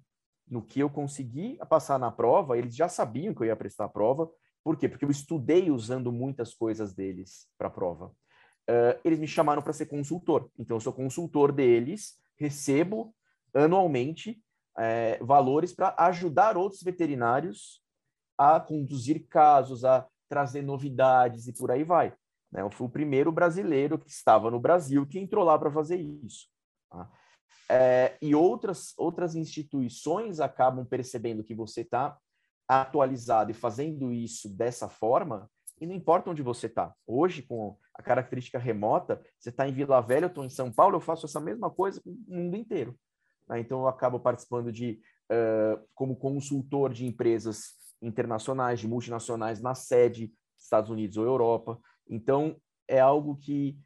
[0.50, 3.90] no que eu consegui passar na prova, eles já sabiam que eu ia prestar a
[3.90, 4.30] prova.
[4.64, 4.88] Por quê?
[4.88, 8.08] Porque eu estudei usando muitas coisas deles para a prova.
[8.70, 10.50] Uh, eles me chamaram para ser consultor.
[10.58, 13.14] Então, eu sou consultor deles, recebo
[13.54, 14.42] anualmente
[14.78, 17.82] é, valores para ajudar outros veterinários
[18.38, 22.14] a conduzir casos, a trazer novidades e por aí vai.
[22.52, 22.62] Né?
[22.62, 26.48] Eu fui o primeiro brasileiro que estava no Brasil que entrou lá para fazer isso.
[26.90, 27.10] Tá?
[27.70, 32.18] É, e outras, outras instituições acabam percebendo que você está
[32.68, 36.94] atualizado e fazendo isso dessa forma, e não importa onde você está.
[37.06, 40.96] Hoje, com a característica remota, você está em Vila Velha, eu estou em São Paulo,
[40.96, 42.98] eu faço essa mesma coisa com o mundo inteiro.
[43.48, 43.60] Né?
[43.60, 45.00] Então, eu acabo participando de,
[45.32, 51.80] uh, como consultor de empresas internacionais, de multinacionais na sede, Estados Unidos ou Europa.
[52.10, 52.56] Então,
[52.88, 53.78] é algo que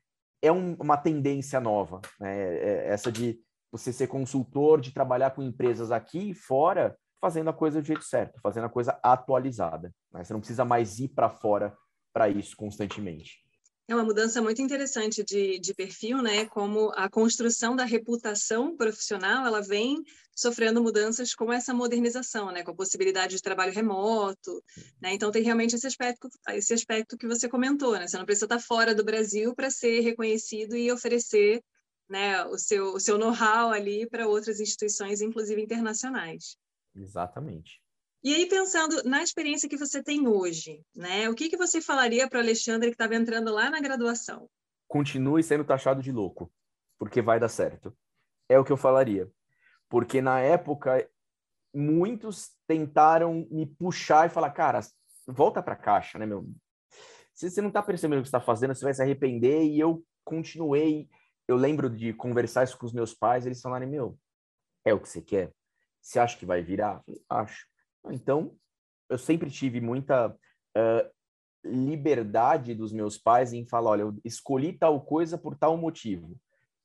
[0.42, 2.40] é um, uma tendência nova, né?
[2.40, 3.40] É, é essa de
[3.72, 8.04] você ser consultor, de trabalhar com empresas aqui e fora, fazendo a coisa do jeito
[8.04, 9.94] certo, fazendo a coisa atualizada.
[10.12, 10.24] Né?
[10.24, 11.76] Você não precisa mais ir para fora
[12.12, 13.42] para isso constantemente.
[13.88, 16.46] É uma mudança muito interessante de, de perfil, né?
[16.46, 20.02] Como a construção da reputação profissional, ela vem
[20.34, 22.64] sofrendo mudanças com essa modernização, né?
[22.64, 24.64] Com a possibilidade de trabalho remoto,
[25.02, 25.14] né?
[25.14, 28.08] Então tem realmente esse aspecto, esse aspecto que você comentou, né?
[28.08, 31.62] Você não precisa estar fora do Brasil para ser reconhecido e oferecer,
[32.12, 32.44] né?
[32.44, 36.58] O seu, o seu know-how ali para outras instituições, inclusive internacionais.
[36.94, 37.82] Exatamente.
[38.22, 41.30] E aí, pensando na experiência que você tem hoje, né?
[41.30, 44.50] O que, que você falaria para o Alexandre que estava entrando lá na graduação?
[44.90, 46.52] Continue sendo taxado de louco,
[47.00, 47.96] porque vai dar certo.
[48.50, 49.32] É o que eu falaria.
[49.90, 51.10] Porque na época,
[51.74, 54.82] muitos tentaram me puxar e falar, cara,
[55.26, 56.46] volta para a caixa, né, meu?
[57.34, 59.64] Se você não está percebendo o que está fazendo, você vai se arrepender.
[59.64, 61.08] E eu continuei.
[61.52, 64.18] Eu lembro de conversar isso com os meus pais, eles falaram, meu,
[64.86, 65.52] é o que você quer?
[66.02, 67.04] Você acha que vai virar?
[67.30, 67.68] Acho.
[68.10, 68.56] Então,
[69.10, 71.12] eu sempre tive muita uh,
[71.64, 76.40] liberdade dos meus pais em falar: olha, eu escolhi tal coisa por tal motivo.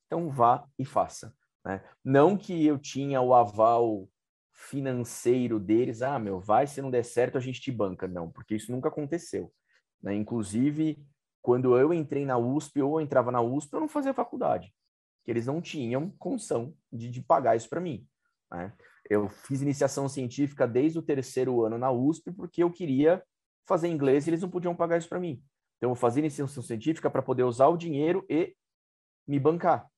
[0.05, 1.33] Então, vá e faça.
[1.65, 1.81] Né?
[2.03, 4.07] Não que eu tinha o aval
[4.51, 8.07] financeiro deles, ah, meu, vai, se não der certo, a gente te banca.
[8.07, 9.51] Não, porque isso nunca aconteceu.
[10.01, 10.13] Né?
[10.13, 11.01] Inclusive,
[11.47, 14.75] quando eu entrei na USP ou eu entrava na USP, eu não fazia faculdade.
[15.23, 18.05] Que eles não tinham condição de, de pagar isso para mim.
[18.51, 18.73] Né?
[19.09, 23.23] Eu fiz iniciação científica desde o terceiro ano na USP porque eu queria
[23.65, 25.41] fazer inglês e eles não podiam pagar isso para mim.
[25.77, 28.53] Então, eu fazia iniciação científica para poder usar o dinheiro e
[29.25, 29.89] me bancar.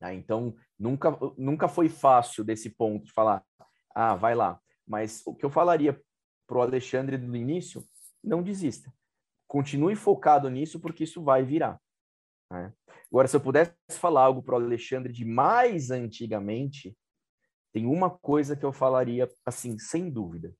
[0.00, 3.44] Ah, então, nunca, nunca foi fácil desse ponto de falar,
[3.92, 4.60] ah, vai lá.
[4.86, 6.00] Mas o que eu falaria
[6.46, 7.84] para o Alexandre no início,
[8.22, 8.88] não desista.
[9.50, 11.82] Continue focado nisso, porque isso vai virar.
[12.52, 12.72] Né?
[13.10, 16.96] Agora, se eu pudesse falar algo para o Alexandre de mais antigamente,
[17.72, 20.54] tem uma coisa que eu falaria assim, sem dúvida.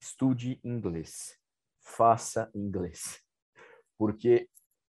[0.00, 1.36] Estude inglês.
[1.80, 3.20] Faça inglês.
[3.98, 4.48] Porque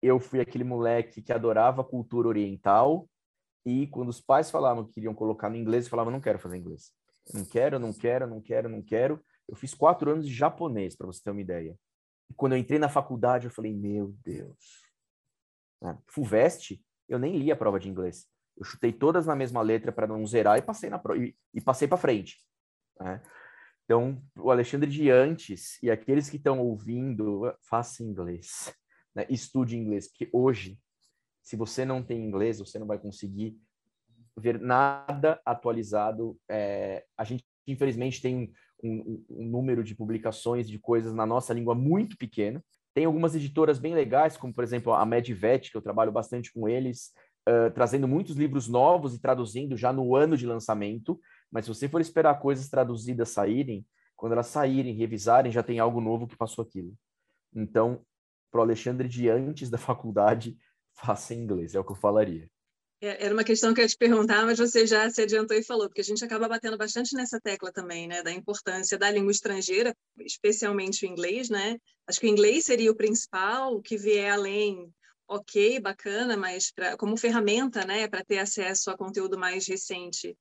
[0.01, 3.09] eu fui aquele moleque que adorava a cultura oriental
[3.65, 6.57] e quando os pais falavam que queriam colocar no inglês, eu falava, não quero fazer
[6.57, 6.91] inglês.
[7.33, 9.23] Não quero, não quero, não quero, não quero.
[9.47, 11.79] Eu fiz quatro anos de japonês, para você ter uma ideia.
[12.29, 14.83] E quando eu entrei na faculdade, eu falei, meu Deus.
[15.81, 18.27] Ah, FUVEST, eu nem li a prova de inglês.
[18.57, 21.87] Eu chutei todas na mesma letra para não zerar e passei na e, e passei
[21.87, 22.37] para frente.
[22.99, 23.21] Né?
[23.85, 28.71] Então, o Alexandre de antes e aqueles que estão ouvindo, faça inglês,
[29.15, 29.25] né?
[29.29, 30.79] estude inglês, porque hoje,
[31.41, 33.57] se você não tem inglês, você não vai conseguir
[34.37, 36.39] ver nada atualizado.
[36.47, 38.51] É, a gente, infelizmente, tem
[38.83, 42.63] um, um, número de publicações de coisas na nossa língua muito pequeno.
[42.93, 46.67] Tem algumas editoras bem legais, como, por exemplo, a Medvet, que eu trabalho bastante com
[46.67, 47.11] eles,
[47.47, 51.19] uh, trazendo muitos livros novos e traduzindo já no ano de lançamento,
[51.51, 56.01] mas se você for esperar coisas traduzidas saírem, quando elas saírem, revisarem, já tem algo
[56.01, 56.93] novo que passou aquilo.
[57.55, 58.01] Então,
[58.51, 60.57] para o Alexandre de antes da faculdade,
[60.93, 62.49] faça inglês, é o que eu falaria.
[63.01, 65.63] É, era uma questão que eu ia te perguntar, mas você já se adiantou e
[65.63, 69.31] falou, porque a gente acaba batendo bastante nessa tecla também, né, da importância da língua
[69.31, 71.77] estrangeira, especialmente o inglês, né?
[72.05, 74.93] Acho que o inglês seria o principal, o que vier além
[75.29, 80.35] ok, bacana, mas pra, como ferramenta, né, para ter acesso a conteúdo mais recente,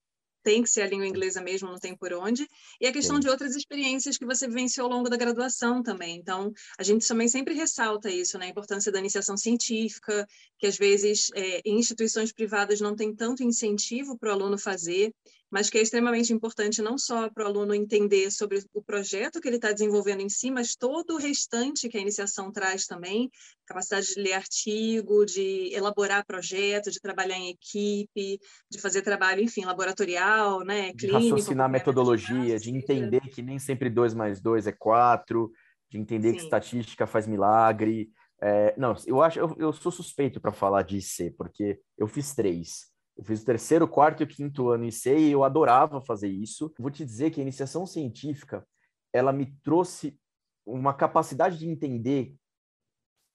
[0.49, 2.49] tem que ser a língua inglesa mesmo, não tem por onde,
[2.81, 3.21] e a questão Sim.
[3.21, 6.17] de outras experiências que você vivenciou ao longo da graduação também.
[6.17, 8.47] Então, a gente também sempre ressalta isso, né?
[8.47, 10.27] A importância da iniciação científica,
[10.59, 15.13] que às vezes é, em instituições privadas não tem tanto incentivo para o aluno fazer,
[15.51, 19.49] mas que é extremamente importante não só para o aluno entender sobre o projeto que
[19.49, 23.31] ele está desenvolvendo em si, mas todo o restante que a iniciação traz também,
[23.67, 28.39] capacidade de ler artigo, de elaborar projeto, de trabalhar em equipe,
[28.71, 31.35] de fazer trabalho, enfim, laboratorial, né, de clínico.
[31.35, 35.51] raciocinar metodologia, de entender que nem sempre dois mais dois é quatro,
[35.91, 36.37] de entender Sim.
[36.37, 38.11] que estatística faz milagre.
[38.41, 42.35] É, não, eu acho, eu, eu sou suspeito para falar de IC, porque eu fiz
[42.35, 42.87] três.
[43.19, 46.73] Eu fiz o terceiro, quarto e quinto ano em IC e eu adorava fazer isso.
[46.79, 48.65] Vou te dizer que a iniciação científica,
[49.13, 50.17] ela me trouxe
[50.65, 52.33] uma capacidade de entender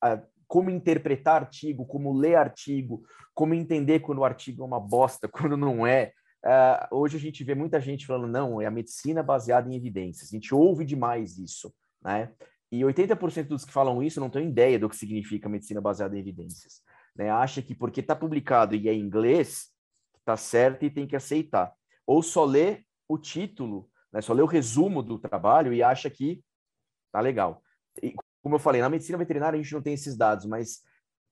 [0.02, 5.28] a, como interpretar artigo, como ler artigo, como entender quando o artigo é uma bosta,
[5.28, 6.14] quando não é.
[6.46, 10.30] Uh, hoje a gente vê muita gente falando, não, é a medicina baseada em evidências.
[10.30, 12.32] A gente ouve demais isso, né?
[12.72, 16.20] E 80% dos que falam isso não têm ideia do que significa medicina baseada em
[16.20, 16.82] evidências.
[17.16, 17.30] Né?
[17.30, 19.73] Acha que porque está publicado e é em inglês,
[20.26, 21.74] tá certo e tem que aceitar.
[22.06, 26.44] Ou só lê o título, né, só lê o resumo do trabalho e acha que
[27.12, 27.62] tá legal.
[28.02, 30.82] E, como eu falei, na medicina veterinária a gente não tem esses dados, mas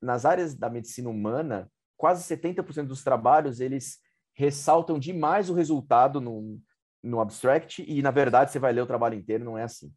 [0.01, 3.99] nas áreas da medicina humana, quase 70% dos trabalhos eles
[4.33, 6.59] ressaltam demais o resultado no,
[7.03, 9.93] no abstract e, na verdade, você vai ler o trabalho inteiro, não é assim.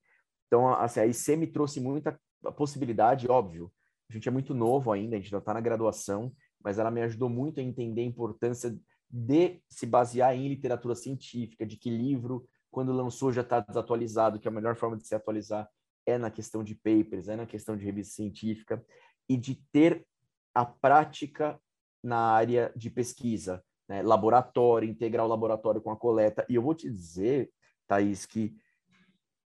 [0.47, 2.19] Então, assim, a IC me trouxe muita
[2.57, 3.73] possibilidade, óbvio.
[4.11, 6.33] A gente é muito novo ainda, a gente já está na graduação,
[6.65, 8.75] mas ela me ajudou muito a entender a importância
[9.11, 14.49] de se basear em literatura científica, de que livro, quando lançou, já está desatualizado, que
[14.49, 15.69] a melhor forma de se atualizar
[16.07, 18.85] é na questão de papers, é na questão de revista científica,
[19.29, 20.07] e de ter
[20.55, 21.61] a prática
[22.03, 24.03] na área de pesquisa, né?
[24.03, 26.45] laboratório, integrar o laboratório com a coleta.
[26.49, 27.51] E eu vou te dizer,
[27.87, 28.55] Thaís, que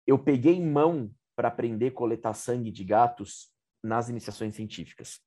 [0.06, 3.52] eu peguei mão para aprender a coletar sangue de gatos
[3.84, 5.25] nas iniciações científicas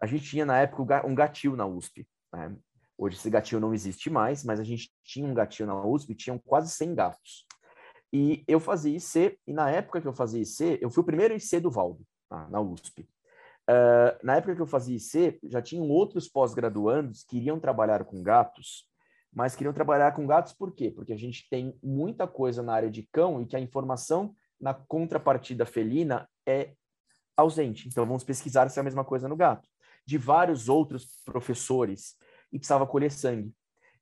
[0.00, 2.06] a gente tinha na época um gatil na USP.
[2.32, 2.54] Né?
[2.98, 6.16] Hoje esse gatil não existe mais, mas a gente tinha um gatil na USP e
[6.16, 7.46] tinham quase 100 gatos.
[8.12, 11.34] E eu fazia IC, e na época que eu fazia IC, eu fui o primeiro
[11.34, 12.48] IC do Valdo, tá?
[12.48, 13.02] na USP.
[13.68, 18.22] Uh, na época que eu fazia IC, já tinham outros pós-graduandos que iriam trabalhar com
[18.22, 18.88] gatos,
[19.32, 20.90] mas queriam trabalhar com gatos por quê?
[20.90, 24.72] Porque a gente tem muita coisa na área de cão e que a informação na
[24.72, 26.72] contrapartida felina é
[27.36, 27.88] ausente.
[27.88, 29.68] Então vamos pesquisar se é a mesma coisa no gato
[30.06, 32.16] de vários outros professores
[32.52, 33.52] e precisava colher sangue.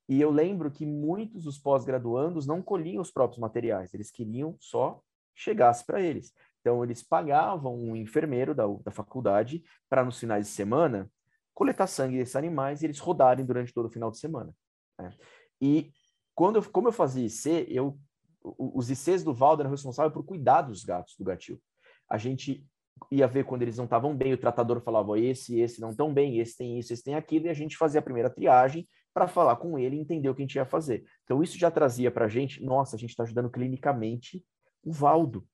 [0.09, 5.01] E eu lembro que muitos dos pós-graduandos não colhiam os próprios materiais, eles queriam só
[5.35, 6.33] chegasse para eles.
[6.61, 11.11] Então, eles pagavam um enfermeiro da, da faculdade para, nos finais de semana,
[11.53, 14.55] coletar sangue desses animais e eles rodarem durante todo o final de semana.
[14.99, 15.13] Né?
[15.61, 15.93] E
[16.35, 17.99] quando eu, como eu fazia IC, eu,
[18.43, 21.61] os ICs do Valdo eram responsáveis por cuidar dos gatos do gatil.
[22.09, 22.67] A gente
[23.11, 26.39] ia ver quando eles não estavam bem, o tratador falava, esse, esse não estão bem,
[26.39, 29.57] esse tem isso, esse tem aquilo, e a gente fazia a primeira triagem para falar
[29.57, 31.05] com ele e entender o que a gente ia fazer.
[31.23, 34.45] Então, isso já trazia para a gente, nossa, a gente está ajudando clinicamente
[34.83, 35.47] o Valdo.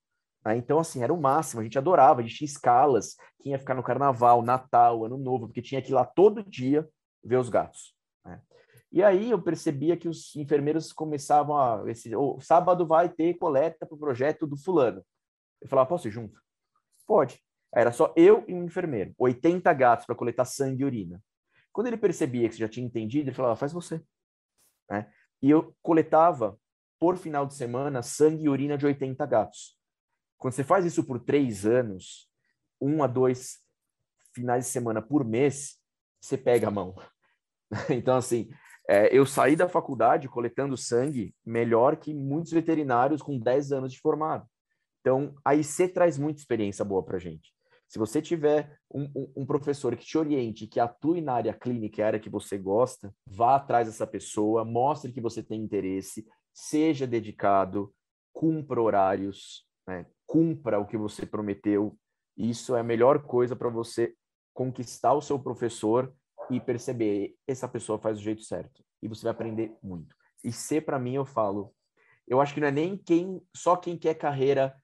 [0.44, 0.56] Né?
[0.56, 3.74] Então, assim, era o máximo, a gente adorava, a gente tinha escalas, quem ia ficar
[3.74, 6.88] no carnaval, Natal, Ano Novo, porque tinha que ir lá todo dia
[7.22, 7.94] ver os gatos.
[8.24, 8.40] Né?
[8.92, 11.88] E aí eu percebia que os enfermeiros começavam a.
[11.88, 15.04] Esse, oh, sábado vai ter coleta para o projeto do fulano.
[15.60, 16.40] Eu falava, posso ir junto?
[17.10, 17.42] Pode.
[17.74, 21.20] Era só eu e um enfermeiro, 80 gatos para coletar sangue e urina.
[21.72, 24.00] Quando ele percebia que você já tinha entendido, ele falava, faz você.
[24.88, 25.10] Né?
[25.42, 26.56] E eu coletava,
[27.00, 29.76] por final de semana, sangue e urina de 80 gatos.
[30.38, 32.30] Quando você faz isso por três anos,
[32.80, 33.58] um a dois
[34.32, 35.80] finais de semana por mês,
[36.20, 36.94] você pega a mão.
[37.90, 38.48] Então, assim,
[38.88, 43.98] é, eu saí da faculdade coletando sangue melhor que muitos veterinários com 10 anos de
[43.98, 44.48] formado.
[45.00, 47.52] Então, a IC traz muita experiência boa para a gente.
[47.88, 52.04] Se você tiver um, um, um, professor que te oriente, que atue na área clínica,
[52.04, 57.06] a área que você gosta, vá atrás dessa pessoa, mostre que você tem interesse, seja
[57.06, 57.92] dedicado,
[58.32, 60.06] cumpra horários, né?
[60.24, 61.98] cumpra o que você prometeu.
[62.36, 64.14] Isso é a melhor coisa para você
[64.54, 66.14] conquistar o seu professor
[66.48, 68.84] e perceber essa pessoa faz do jeito certo.
[69.02, 70.14] E você vai aprender muito.
[70.44, 71.74] E ser para mim eu falo,
[72.28, 74.79] eu acho que não é nem quem só quem quer carreira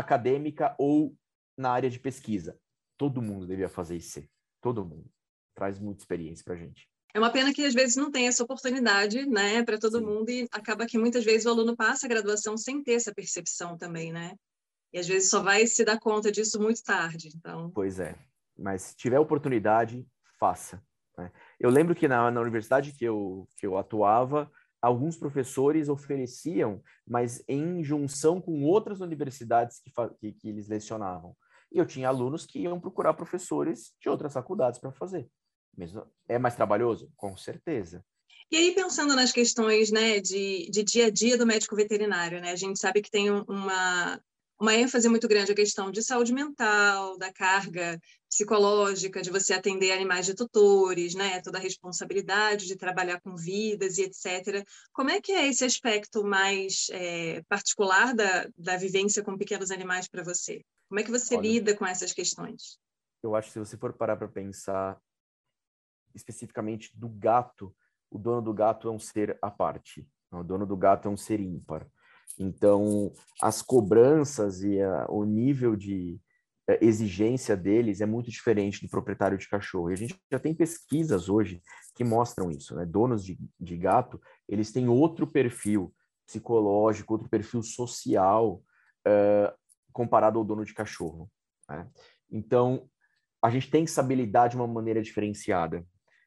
[0.00, 1.16] acadêmica ou
[1.56, 2.58] na área de pesquisa.
[2.96, 4.22] Todo mundo devia fazer isso.
[4.60, 5.10] Todo mundo.
[5.54, 6.88] Traz muita experiência para a gente.
[7.12, 10.04] É uma pena que às vezes não tem essa oportunidade, né, para todo Sim.
[10.04, 13.76] mundo e acaba que muitas vezes o aluno passa a graduação sem ter essa percepção
[13.76, 14.36] também, né?
[14.92, 17.30] E às vezes só vai se dar conta disso muito tarde.
[17.34, 17.70] Então.
[17.70, 18.16] Pois é.
[18.56, 20.06] Mas se tiver oportunidade,
[20.38, 20.82] faça.
[21.16, 21.30] Né?
[21.58, 24.50] Eu lembro que na, na universidade que eu, que eu atuava,
[24.80, 31.36] alguns professores ofereciam, mas em junção com outras universidades que, que, que eles lecionavam.
[31.72, 35.28] E eu tinha alunos que iam procurar professores de outras faculdades para fazer.
[35.76, 37.12] Mesmo, é mais trabalhoso?
[37.16, 38.04] Com certeza.
[38.50, 42.50] E aí, pensando nas questões né, de, de dia a dia do médico veterinário, né,
[42.50, 44.20] a gente sabe que tem uma,
[44.60, 48.00] uma ênfase muito grande a questão de saúde mental, da carga
[48.30, 51.40] psicológica, de você atender animais de tutores, né?
[51.42, 54.64] toda a responsabilidade de trabalhar com vidas e etc.
[54.92, 60.06] Como é que é esse aspecto mais é, particular da, da vivência com pequenos animais
[60.08, 60.64] para você?
[60.88, 62.78] Como é que você Olha, lida com essas questões?
[63.20, 64.96] Eu acho que se você for parar para pensar
[66.14, 67.74] especificamente do gato,
[68.08, 70.06] o dono do gato é um ser à parte.
[70.30, 71.86] O dono do gato é um ser ímpar.
[72.38, 73.12] Então,
[73.42, 76.20] as cobranças e a, o nível de
[76.80, 79.90] exigência deles é muito diferente do proprietário de cachorro.
[79.90, 81.62] E a gente já tem pesquisas hoje
[81.94, 82.84] que mostram isso, né?
[82.84, 85.94] Donos de, de gato, eles têm outro perfil
[86.26, 88.62] psicológico, outro perfil social
[89.06, 89.52] uh,
[89.92, 91.30] comparado ao dono de cachorro.
[91.68, 91.88] Né?
[92.30, 92.88] Então,
[93.42, 95.84] a gente tem que saber lidar de uma maneira diferenciada.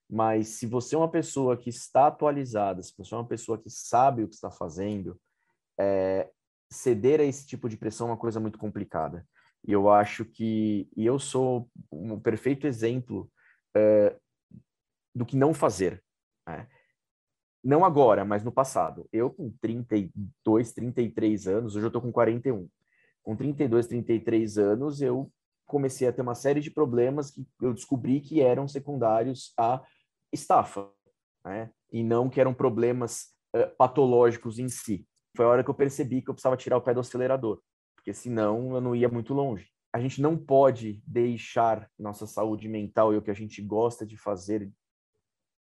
[0.10, 3.70] Mas se você é uma pessoa que está atualizada, se você é uma pessoa que
[3.70, 5.20] sabe o que está fazendo,
[5.80, 6.30] é,
[6.72, 9.26] ceder a esse tipo de pressão é uma coisa muito complicada.
[9.66, 13.32] E eu acho que, e eu sou um perfeito exemplo
[13.76, 14.16] é,
[15.16, 16.04] do que não fazer.
[16.48, 16.68] Né?
[17.64, 19.08] Não agora, mas no passado.
[19.12, 22.70] Eu com 32, 33 anos, hoje eu estou com 41.
[23.22, 25.32] Com 32, 33 anos, eu
[25.66, 29.82] comecei a ter uma série de problemas que eu descobri que eram secundários à
[30.32, 30.92] estafa,
[31.46, 31.72] né?
[31.92, 36.22] e não que eram problemas uh, patológicos em si foi a hora que eu percebi
[36.22, 37.60] que eu precisava tirar o pé do acelerador,
[38.04, 39.70] porque senão eu não ia muito longe.
[39.94, 44.18] A gente não pode deixar nossa saúde mental e o que a gente gosta de
[44.18, 44.70] fazer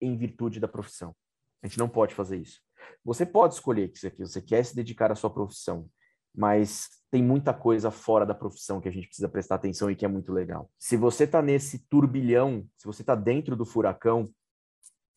[0.01, 1.15] em virtude da profissão.
[1.63, 2.63] A gente não pode fazer isso.
[3.05, 5.87] Você pode escolher que você quer se dedicar à sua profissão,
[6.35, 10.07] mas tem muita coisa fora da profissão que a gente precisa prestar atenção e que
[10.07, 10.71] é muito legal.
[10.79, 14.25] Se você está nesse turbilhão, se você está dentro do furacão,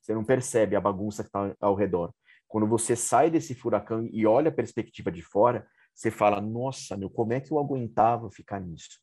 [0.02, 2.14] você não percebe a bagunça que está ao redor.
[2.50, 7.10] Quando você sai desse furacão e olha a perspectiva de fora, você fala: nossa, meu,
[7.10, 9.00] como é que eu aguentava ficar nisso?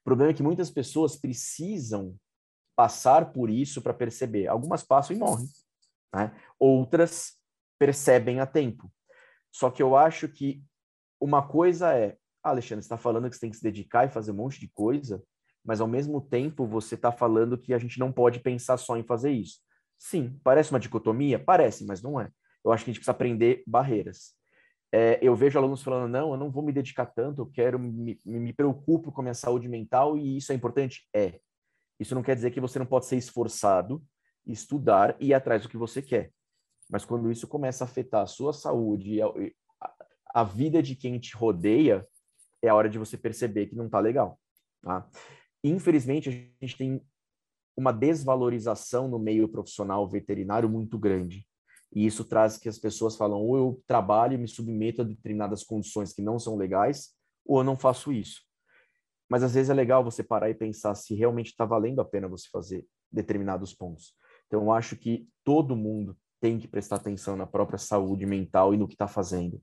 [0.00, 2.16] O problema é que muitas pessoas precisam
[2.74, 4.46] passar por isso para perceber.
[4.46, 5.46] Algumas passam e morrem,
[6.14, 6.34] né?
[6.58, 7.38] outras
[7.78, 8.90] percebem a tempo.
[9.52, 10.62] Só que eu acho que
[11.20, 14.30] uma coisa é, ah, Alexandre, está falando que você tem que se dedicar e fazer
[14.30, 15.22] um monte de coisa,
[15.64, 19.02] mas ao mesmo tempo você está falando que a gente não pode pensar só em
[19.02, 19.58] fazer isso.
[19.98, 21.38] Sim, parece uma dicotomia?
[21.38, 22.30] Parece, mas não é
[22.64, 24.34] eu acho que a gente precisa aprender barreiras.
[24.92, 28.18] É, eu vejo alunos falando, não, eu não vou me dedicar tanto, eu quero, me,
[28.24, 31.08] me preocupo com a minha saúde mental e isso é importante?
[31.14, 31.40] É.
[31.98, 34.02] Isso não quer dizer que você não pode ser esforçado,
[34.46, 36.32] estudar e ir atrás do que você quer.
[36.90, 39.28] Mas quando isso começa a afetar a sua saúde e a,
[40.34, 42.06] a, vida de quem te rodeia,
[42.60, 44.40] é a hora de você perceber que não está legal.
[44.82, 45.08] Tá?
[45.62, 46.32] Infelizmente, a
[46.66, 47.00] gente tem
[47.76, 51.46] uma desvalorização no meio profissional veterinário muito grande.
[51.92, 55.64] E isso traz que as pessoas falam, ou eu trabalho e me submeto a determinadas
[55.64, 57.14] condições que não são legais,
[57.44, 58.42] ou eu não faço isso.
[59.28, 62.28] Mas às vezes é legal você parar e pensar se realmente está valendo a pena
[62.28, 64.14] você fazer determinados pontos.
[64.46, 68.76] Então, eu acho que todo mundo tem que prestar atenção na própria saúde mental e
[68.76, 69.60] no que está fazendo.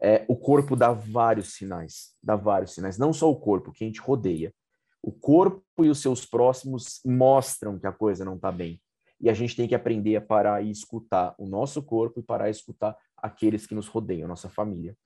[0.00, 2.98] É, o corpo dá vários sinais, dá vários sinais.
[2.98, 4.54] Não só o corpo, que a gente rodeia.
[5.02, 8.80] O corpo e os seus próximos mostram que a coisa não está bem
[9.20, 12.48] e a gente tem que aprender a parar e escutar o nosso corpo e parar
[12.48, 14.96] e escutar aqueles que nos rodeiam, nossa família.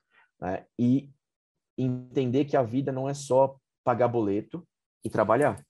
[0.41, 0.67] Né?
[0.79, 1.11] E
[1.79, 4.67] entender que a vida não é só pagar boleto
[5.05, 5.65] e trabalhar.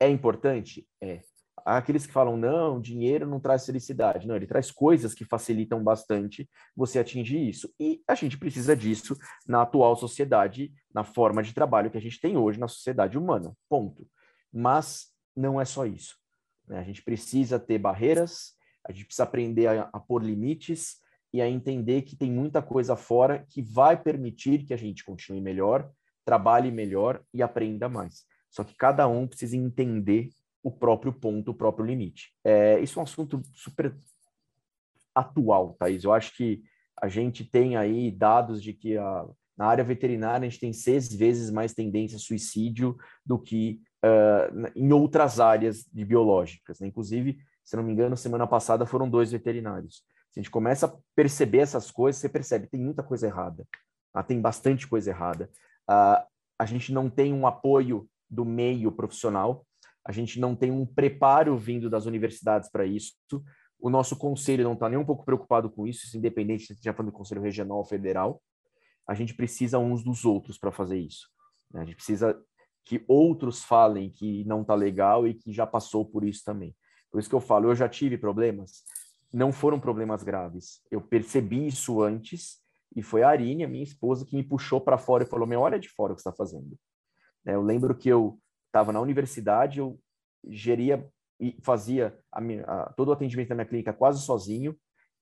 [0.00, 0.86] É importante?
[1.00, 1.20] É.
[1.64, 4.26] Há aqueles que falam, não, dinheiro não traz felicidade.
[4.26, 7.72] Não, ele traz coisas que facilitam bastante você atingir isso.
[7.78, 9.16] E a gente precisa disso
[9.46, 13.52] na atual sociedade, na forma de trabalho que a gente tem hoje na sociedade humana.
[13.68, 14.06] Ponto.
[14.52, 16.21] Mas não é só isso.
[16.68, 16.78] Né?
[16.78, 18.54] A gente precisa ter barreiras,
[18.84, 21.00] a gente precisa aprender a, a pôr limites
[21.32, 25.40] e a entender que tem muita coisa fora que vai permitir que a gente continue
[25.40, 25.90] melhor,
[26.24, 28.24] trabalhe melhor e aprenda mais.
[28.50, 30.28] Só que cada um precisa entender
[30.62, 32.32] o próprio ponto, o próprio limite.
[32.44, 33.96] É, isso é um assunto super
[35.14, 36.04] atual, Thaís.
[36.04, 36.62] Eu acho que
[37.00, 41.12] a gente tem aí dados de que a, na área veterinária a gente tem seis
[41.12, 46.80] vezes mais tendência a suicídio do que uh, em outras áreas de biológicas.
[46.80, 46.88] Né?
[46.88, 50.02] Inclusive, se não me engano, semana passada foram dois veterinários.
[50.30, 53.66] Se a gente começa a perceber essas coisas, você percebe tem muita coisa errada.
[54.14, 55.48] Ah, tem bastante coisa errada.
[55.88, 56.24] Uh,
[56.58, 59.66] a gente não tem um apoio do meio profissional,
[60.04, 63.14] a gente não tem um preparo vindo das universidades para isso.
[63.78, 67.12] O nosso conselho não está nem um pouco preocupado com isso, independente se já falando
[67.12, 68.42] do conselho regional ou federal.
[69.06, 71.28] A gente precisa uns dos outros para fazer isso.
[71.72, 71.82] Né?
[71.82, 72.40] A gente precisa
[72.84, 76.74] que outros falem que não está legal e que já passou por isso também.
[77.10, 78.82] Por isso que eu falo, eu já tive problemas,
[79.32, 80.80] não foram problemas graves.
[80.90, 82.60] Eu percebi isso antes
[82.94, 85.60] e foi a Arine, a minha esposa, que me puxou para fora e falou: "Meu,
[85.60, 86.76] olha de fora o que está fazendo".
[87.44, 89.98] Né, eu lembro que eu estava na universidade, eu
[90.48, 91.06] geria
[91.40, 94.76] e fazia a minha, a, todo o atendimento da minha clínica quase sozinho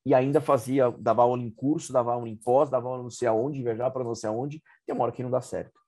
[0.04, 3.28] e ainda fazia, dava aula em curso, dava aula em pós, dava aula não sei
[3.28, 5.79] aonde, viajar para não sei aonde, tem uma hora que não dá certo.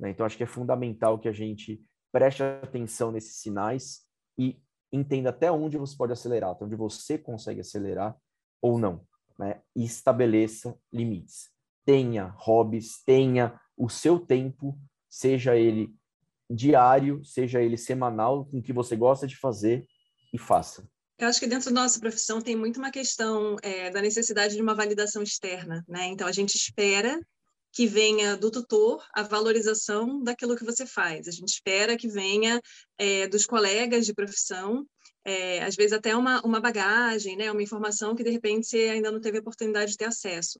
[0.00, 0.10] Né?
[0.10, 1.80] Então, acho que é fundamental que a gente
[2.10, 4.00] preste atenção nesses sinais
[4.38, 4.58] e
[4.92, 8.16] entenda até onde você pode acelerar, até onde você consegue acelerar
[8.60, 9.06] ou não.
[9.38, 9.60] Né?
[9.76, 11.50] E estabeleça limites.
[11.84, 14.78] Tenha hobbies, tenha o seu tempo,
[15.08, 15.94] seja ele
[16.50, 19.86] diário, seja ele semanal, com o que você gosta de fazer
[20.32, 20.88] e faça.
[21.18, 24.62] Eu acho que dentro da nossa profissão tem muito uma questão é, da necessidade de
[24.62, 26.06] uma validação externa, né?
[26.06, 27.20] Então a gente espera
[27.72, 31.28] que venha do tutor a valorização daquilo que você faz.
[31.28, 32.60] A gente espera que venha
[32.98, 34.86] é, dos colegas de profissão,
[35.24, 39.12] é, às vezes até uma, uma bagagem, né, uma informação que de repente você ainda
[39.12, 40.58] não teve oportunidade de ter acesso.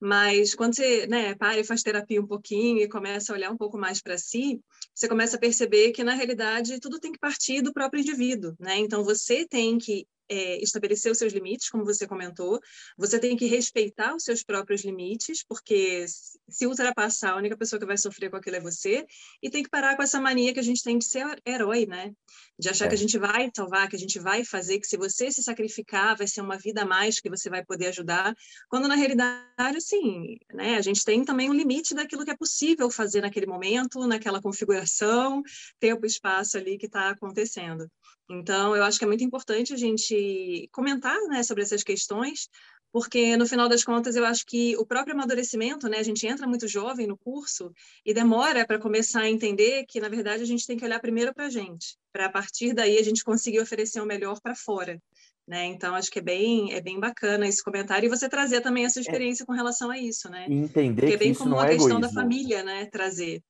[0.00, 3.56] Mas quando você né, para e faz terapia um pouquinho e começa a olhar um
[3.56, 4.58] pouco mais para si,
[4.94, 8.54] você começa a perceber que, na realidade, tudo tem que partir do próprio indivíduo.
[8.58, 8.78] Né?
[8.78, 12.60] Então, você tem que é, estabelecer os seus limites, como você comentou.
[12.96, 16.06] Você tem que respeitar os seus próprios limites, porque
[16.48, 19.04] se ultrapassar, a única pessoa que vai sofrer com aquilo é você.
[19.42, 22.12] E tem que parar com essa mania que a gente tem de ser herói, né?
[22.56, 22.88] De achar é.
[22.88, 26.16] que a gente vai salvar, que a gente vai fazer, que se você se sacrificar,
[26.16, 28.32] vai ser uma vida a mais que você vai poder ajudar.
[28.68, 30.76] Quando na realidade, assim, né?
[30.76, 35.42] A gente tem também um limite daquilo que é possível fazer naquele momento, naquela configuração,
[35.80, 37.90] tempo e espaço ali que está acontecendo.
[38.30, 42.48] Então, eu acho que é muito importante a gente comentar né, sobre essas questões,
[42.92, 46.46] porque no final das contas eu acho que o próprio amadurecimento, né, a gente entra
[46.46, 47.72] muito jovem no curso
[48.06, 51.34] e demora para começar a entender que na verdade a gente tem que olhar primeiro
[51.34, 55.00] para a gente, para a partir daí a gente conseguir oferecer o melhor para fora.
[55.46, 55.66] Né?
[55.66, 59.00] Então acho que é bem é bem bacana esse comentário e você trazer também essa
[59.00, 59.02] é.
[59.02, 59.46] experiência é.
[59.46, 60.46] com relação a isso, né?
[60.48, 62.00] entender Porque é bem que como uma é questão egoísmo.
[62.00, 62.86] da família, né?
[62.86, 63.42] Trazer.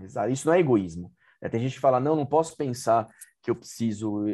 [0.00, 0.30] Exato.
[0.30, 1.12] Isso não é egoísmo.
[1.50, 3.06] Tem gente que fala, não, não posso pensar
[3.44, 4.26] que eu preciso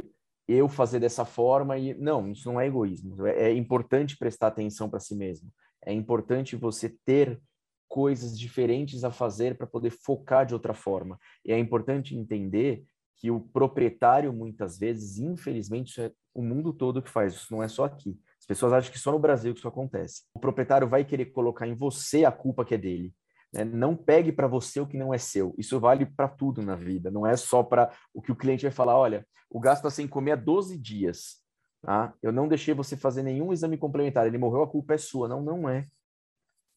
[0.48, 3.26] eu fazer dessa forma e não, isso não é egoísmo.
[3.26, 5.52] É, é importante prestar atenção para si mesmo.
[5.84, 7.40] É importante você ter
[7.88, 11.18] coisas diferentes a fazer para poder focar de outra forma.
[11.44, 12.84] E é importante entender
[13.16, 17.62] que o proprietário muitas vezes, infelizmente, isso é o mundo todo que faz, isso não
[17.62, 18.18] é só aqui.
[18.38, 20.22] As pessoas acham que só no Brasil que isso acontece.
[20.32, 23.12] O proprietário vai querer colocar em você a culpa que é dele.
[23.52, 23.64] Né?
[23.64, 25.54] Não pegue para você o que não é seu.
[25.58, 28.72] Isso vale para tudo na vida, não é só para o que o cliente vai
[28.72, 28.96] falar.
[28.96, 31.40] Olha, o gasto está sem comer há 12 dias.
[31.82, 32.14] Tá?
[32.22, 34.26] Eu não deixei você fazer nenhum exame complementar.
[34.26, 35.28] Ele morreu, a culpa é sua.
[35.28, 35.86] Não, não é.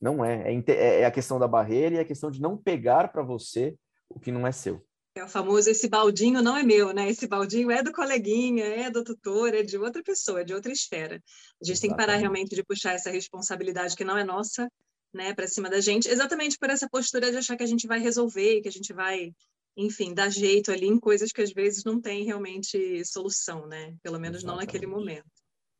[0.01, 0.53] Não é.
[0.53, 3.77] É, é, é a questão da barreira e a questão de não pegar para você
[4.09, 4.85] o que não é seu.
[5.15, 7.07] É o famoso esse baldinho não é meu, né?
[7.07, 10.71] Esse baldinho é do coleguinha, é do tutor, é de outra pessoa, é de outra
[10.71, 11.15] esfera.
[11.15, 11.81] A gente Exatamente.
[11.81, 14.67] tem que parar realmente de puxar essa responsabilidade que não é nossa
[15.13, 17.99] né, para cima da gente, exatamente por essa postura de achar que a gente vai
[17.99, 19.33] resolver, que a gente vai,
[19.77, 23.95] enfim, dar jeito ali em coisas que às vezes não tem realmente solução, né?
[24.01, 24.45] Pelo menos exatamente.
[24.45, 25.29] não naquele momento.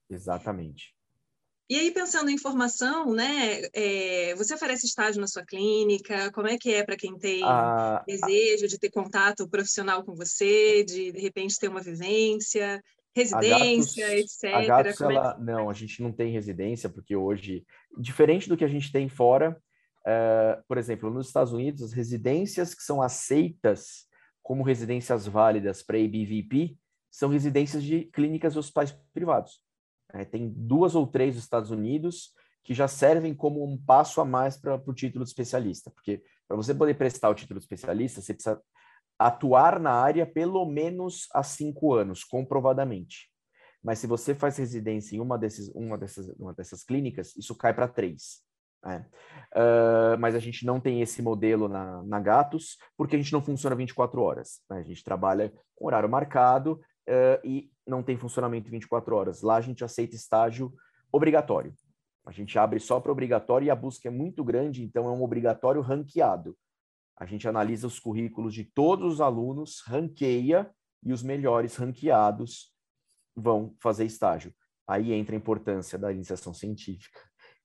[0.09, 0.93] Exatamente.
[1.69, 6.29] E aí, pensando em formação, né, é, você oferece estágio na sua clínica?
[6.31, 10.83] Como é que é para quem tem ah, desejo de ter contato profissional com você,
[10.83, 12.83] de de repente ter uma vivência?
[13.15, 14.55] residência, Gatos, etc.
[14.55, 17.63] A Gatos, é ela, não, a gente não tem residência, porque hoje,
[17.97, 19.57] diferente do que a gente tem fora,
[20.01, 24.07] uh, por exemplo, nos Estados Unidos, as residências que são aceitas
[24.41, 26.75] como residências válidas para ABVP
[27.09, 29.61] são residências de clínicas e hospitais privados.
[30.13, 32.31] É, tem duas ou três nos Estados Unidos
[32.63, 36.55] que já servem como um passo a mais para o título de especialista, porque para
[36.55, 38.61] você poder prestar o título de especialista, você precisa
[39.19, 43.32] atuar na área pelo menos há cinco anos, comprovadamente.
[43.83, 47.73] Mas se você faz residência em uma, desses, uma, dessas, uma dessas clínicas, isso cai
[47.73, 48.41] para três.
[48.85, 53.41] Uh, mas a gente não tem esse modelo na, na Gatos, porque a gente não
[53.41, 54.61] funciona 24 horas.
[54.69, 54.79] Né?
[54.79, 59.41] A gente trabalha com horário marcado uh, e não tem funcionamento 24 horas.
[59.41, 60.73] Lá a gente aceita estágio
[61.11, 61.73] obrigatório.
[62.25, 65.23] A gente abre só para obrigatório e a busca é muito grande, então é um
[65.23, 66.55] obrigatório ranqueado.
[67.17, 70.69] A gente analisa os currículos de todos os alunos, ranqueia
[71.03, 72.72] e os melhores ranqueados
[73.35, 74.53] vão fazer estágio.
[74.87, 77.19] Aí entra a importância da iniciação científica,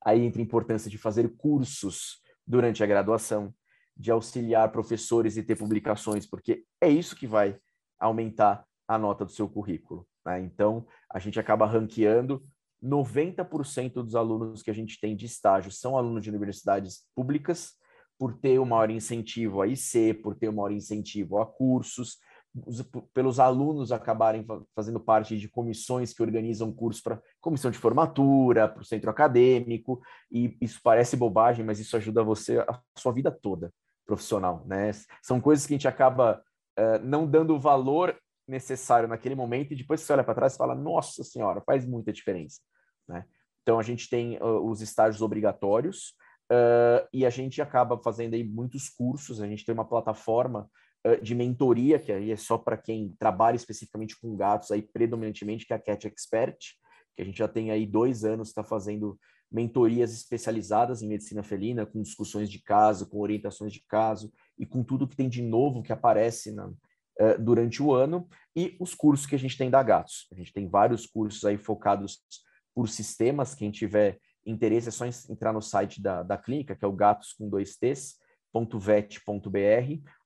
[0.04, 3.52] aí entra a importância de fazer cursos durante a graduação,
[3.96, 7.58] de auxiliar professores e ter publicações, porque é isso que vai
[7.98, 10.06] aumentar a nota do seu currículo.
[10.24, 10.40] Né?
[10.40, 12.46] Então, a gente acaba ranqueando
[12.82, 17.72] 90% dos alunos que a gente tem de estágio são alunos de universidades públicas,
[18.18, 22.18] por ter o maior incentivo a IC, por ter o maior incentivo a cursos, os,
[23.12, 24.44] pelos alunos acabarem
[24.74, 30.00] fazendo parte de comissões que organizam cursos para comissão de formatura, para o centro acadêmico,
[30.30, 33.72] e isso parece bobagem, mas isso ajuda você a sua vida toda
[34.06, 34.90] profissional, né?
[35.22, 36.42] São coisas que a gente acaba
[36.78, 40.74] uh, não dando valor necessário naquele momento e depois você olha para trás e fala,
[40.74, 42.60] nossa senhora, faz muita diferença,
[43.06, 43.26] né?
[43.62, 46.14] Então a gente tem uh, os estágios obrigatórios
[46.50, 50.70] uh, e a gente acaba fazendo aí muitos cursos, a gente tem uma plataforma
[51.22, 55.72] de mentoria, que aí é só para quem trabalha especificamente com gatos, aí predominantemente, que
[55.72, 56.58] é a Cat Expert,
[57.16, 59.18] que a gente já tem aí dois anos, está fazendo
[59.50, 64.84] mentorias especializadas em medicina felina, com discussões de caso, com orientações de caso e com
[64.84, 66.70] tudo que tem de novo que aparece na,
[67.40, 70.28] durante o ano, e os cursos que a gente tem da Gatos.
[70.32, 72.20] A gente tem vários cursos aí focados
[72.74, 76.88] por sistemas, quem tiver interesse é só entrar no site da, da clínica, que é
[76.88, 78.16] o gatos com dois t's,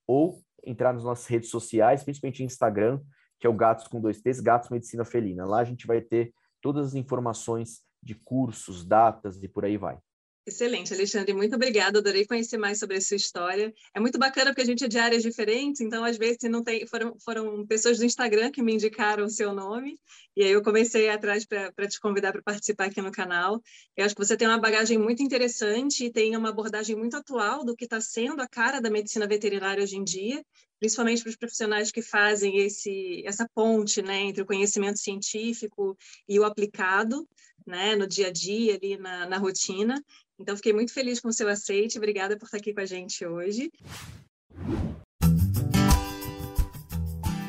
[0.07, 3.01] ou entrar nas nossas redes sociais, principalmente Instagram,
[3.39, 5.45] que é o Gatos com dois T's, Gatos Medicina Felina.
[5.45, 9.99] Lá a gente vai ter todas as informações de cursos, datas e por aí vai.
[10.45, 12.01] Excelente, Alexandre, muito obrigada.
[12.01, 13.73] Adorei conhecer mais sobre a sua história.
[13.95, 16.85] É muito bacana porque a gente é de áreas diferentes, então às vezes não tem,
[16.85, 20.01] foram, foram pessoas do Instagram que me indicaram o seu nome,
[20.37, 23.63] e aí eu comecei atrás para te convidar para participar aqui no canal.
[23.97, 27.65] Eu acho que você tem uma bagagem muito interessante e tem uma abordagem muito atual
[27.65, 30.45] do que está sendo a cara da medicina veterinária hoje em dia,
[30.81, 35.97] principalmente para os profissionais que fazem esse, essa ponte né, entre o conhecimento científico
[36.29, 37.29] e o aplicado
[37.67, 40.03] né, no dia a dia, ali na, na rotina.
[40.39, 41.99] Então, fiquei muito feliz com o seu aceite.
[41.99, 43.71] Obrigada por estar aqui com a gente hoje.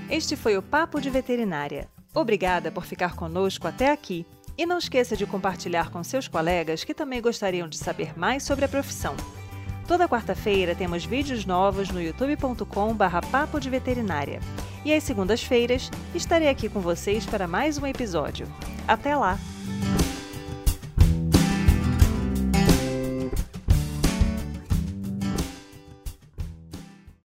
[0.09, 1.89] Este foi o Papo de Veterinária.
[2.13, 4.25] Obrigada por ficar conosco até aqui.
[4.55, 8.65] E não esqueça de compartilhar com seus colegas que também gostariam de saber mais sobre
[8.65, 9.15] a profissão.
[9.87, 14.39] Toda quarta-feira temos vídeos novos no youtube.com/barra papo de veterinária.
[14.85, 18.47] E às segundas-feiras estarei aqui com vocês para mais um episódio.
[18.87, 19.39] Até lá!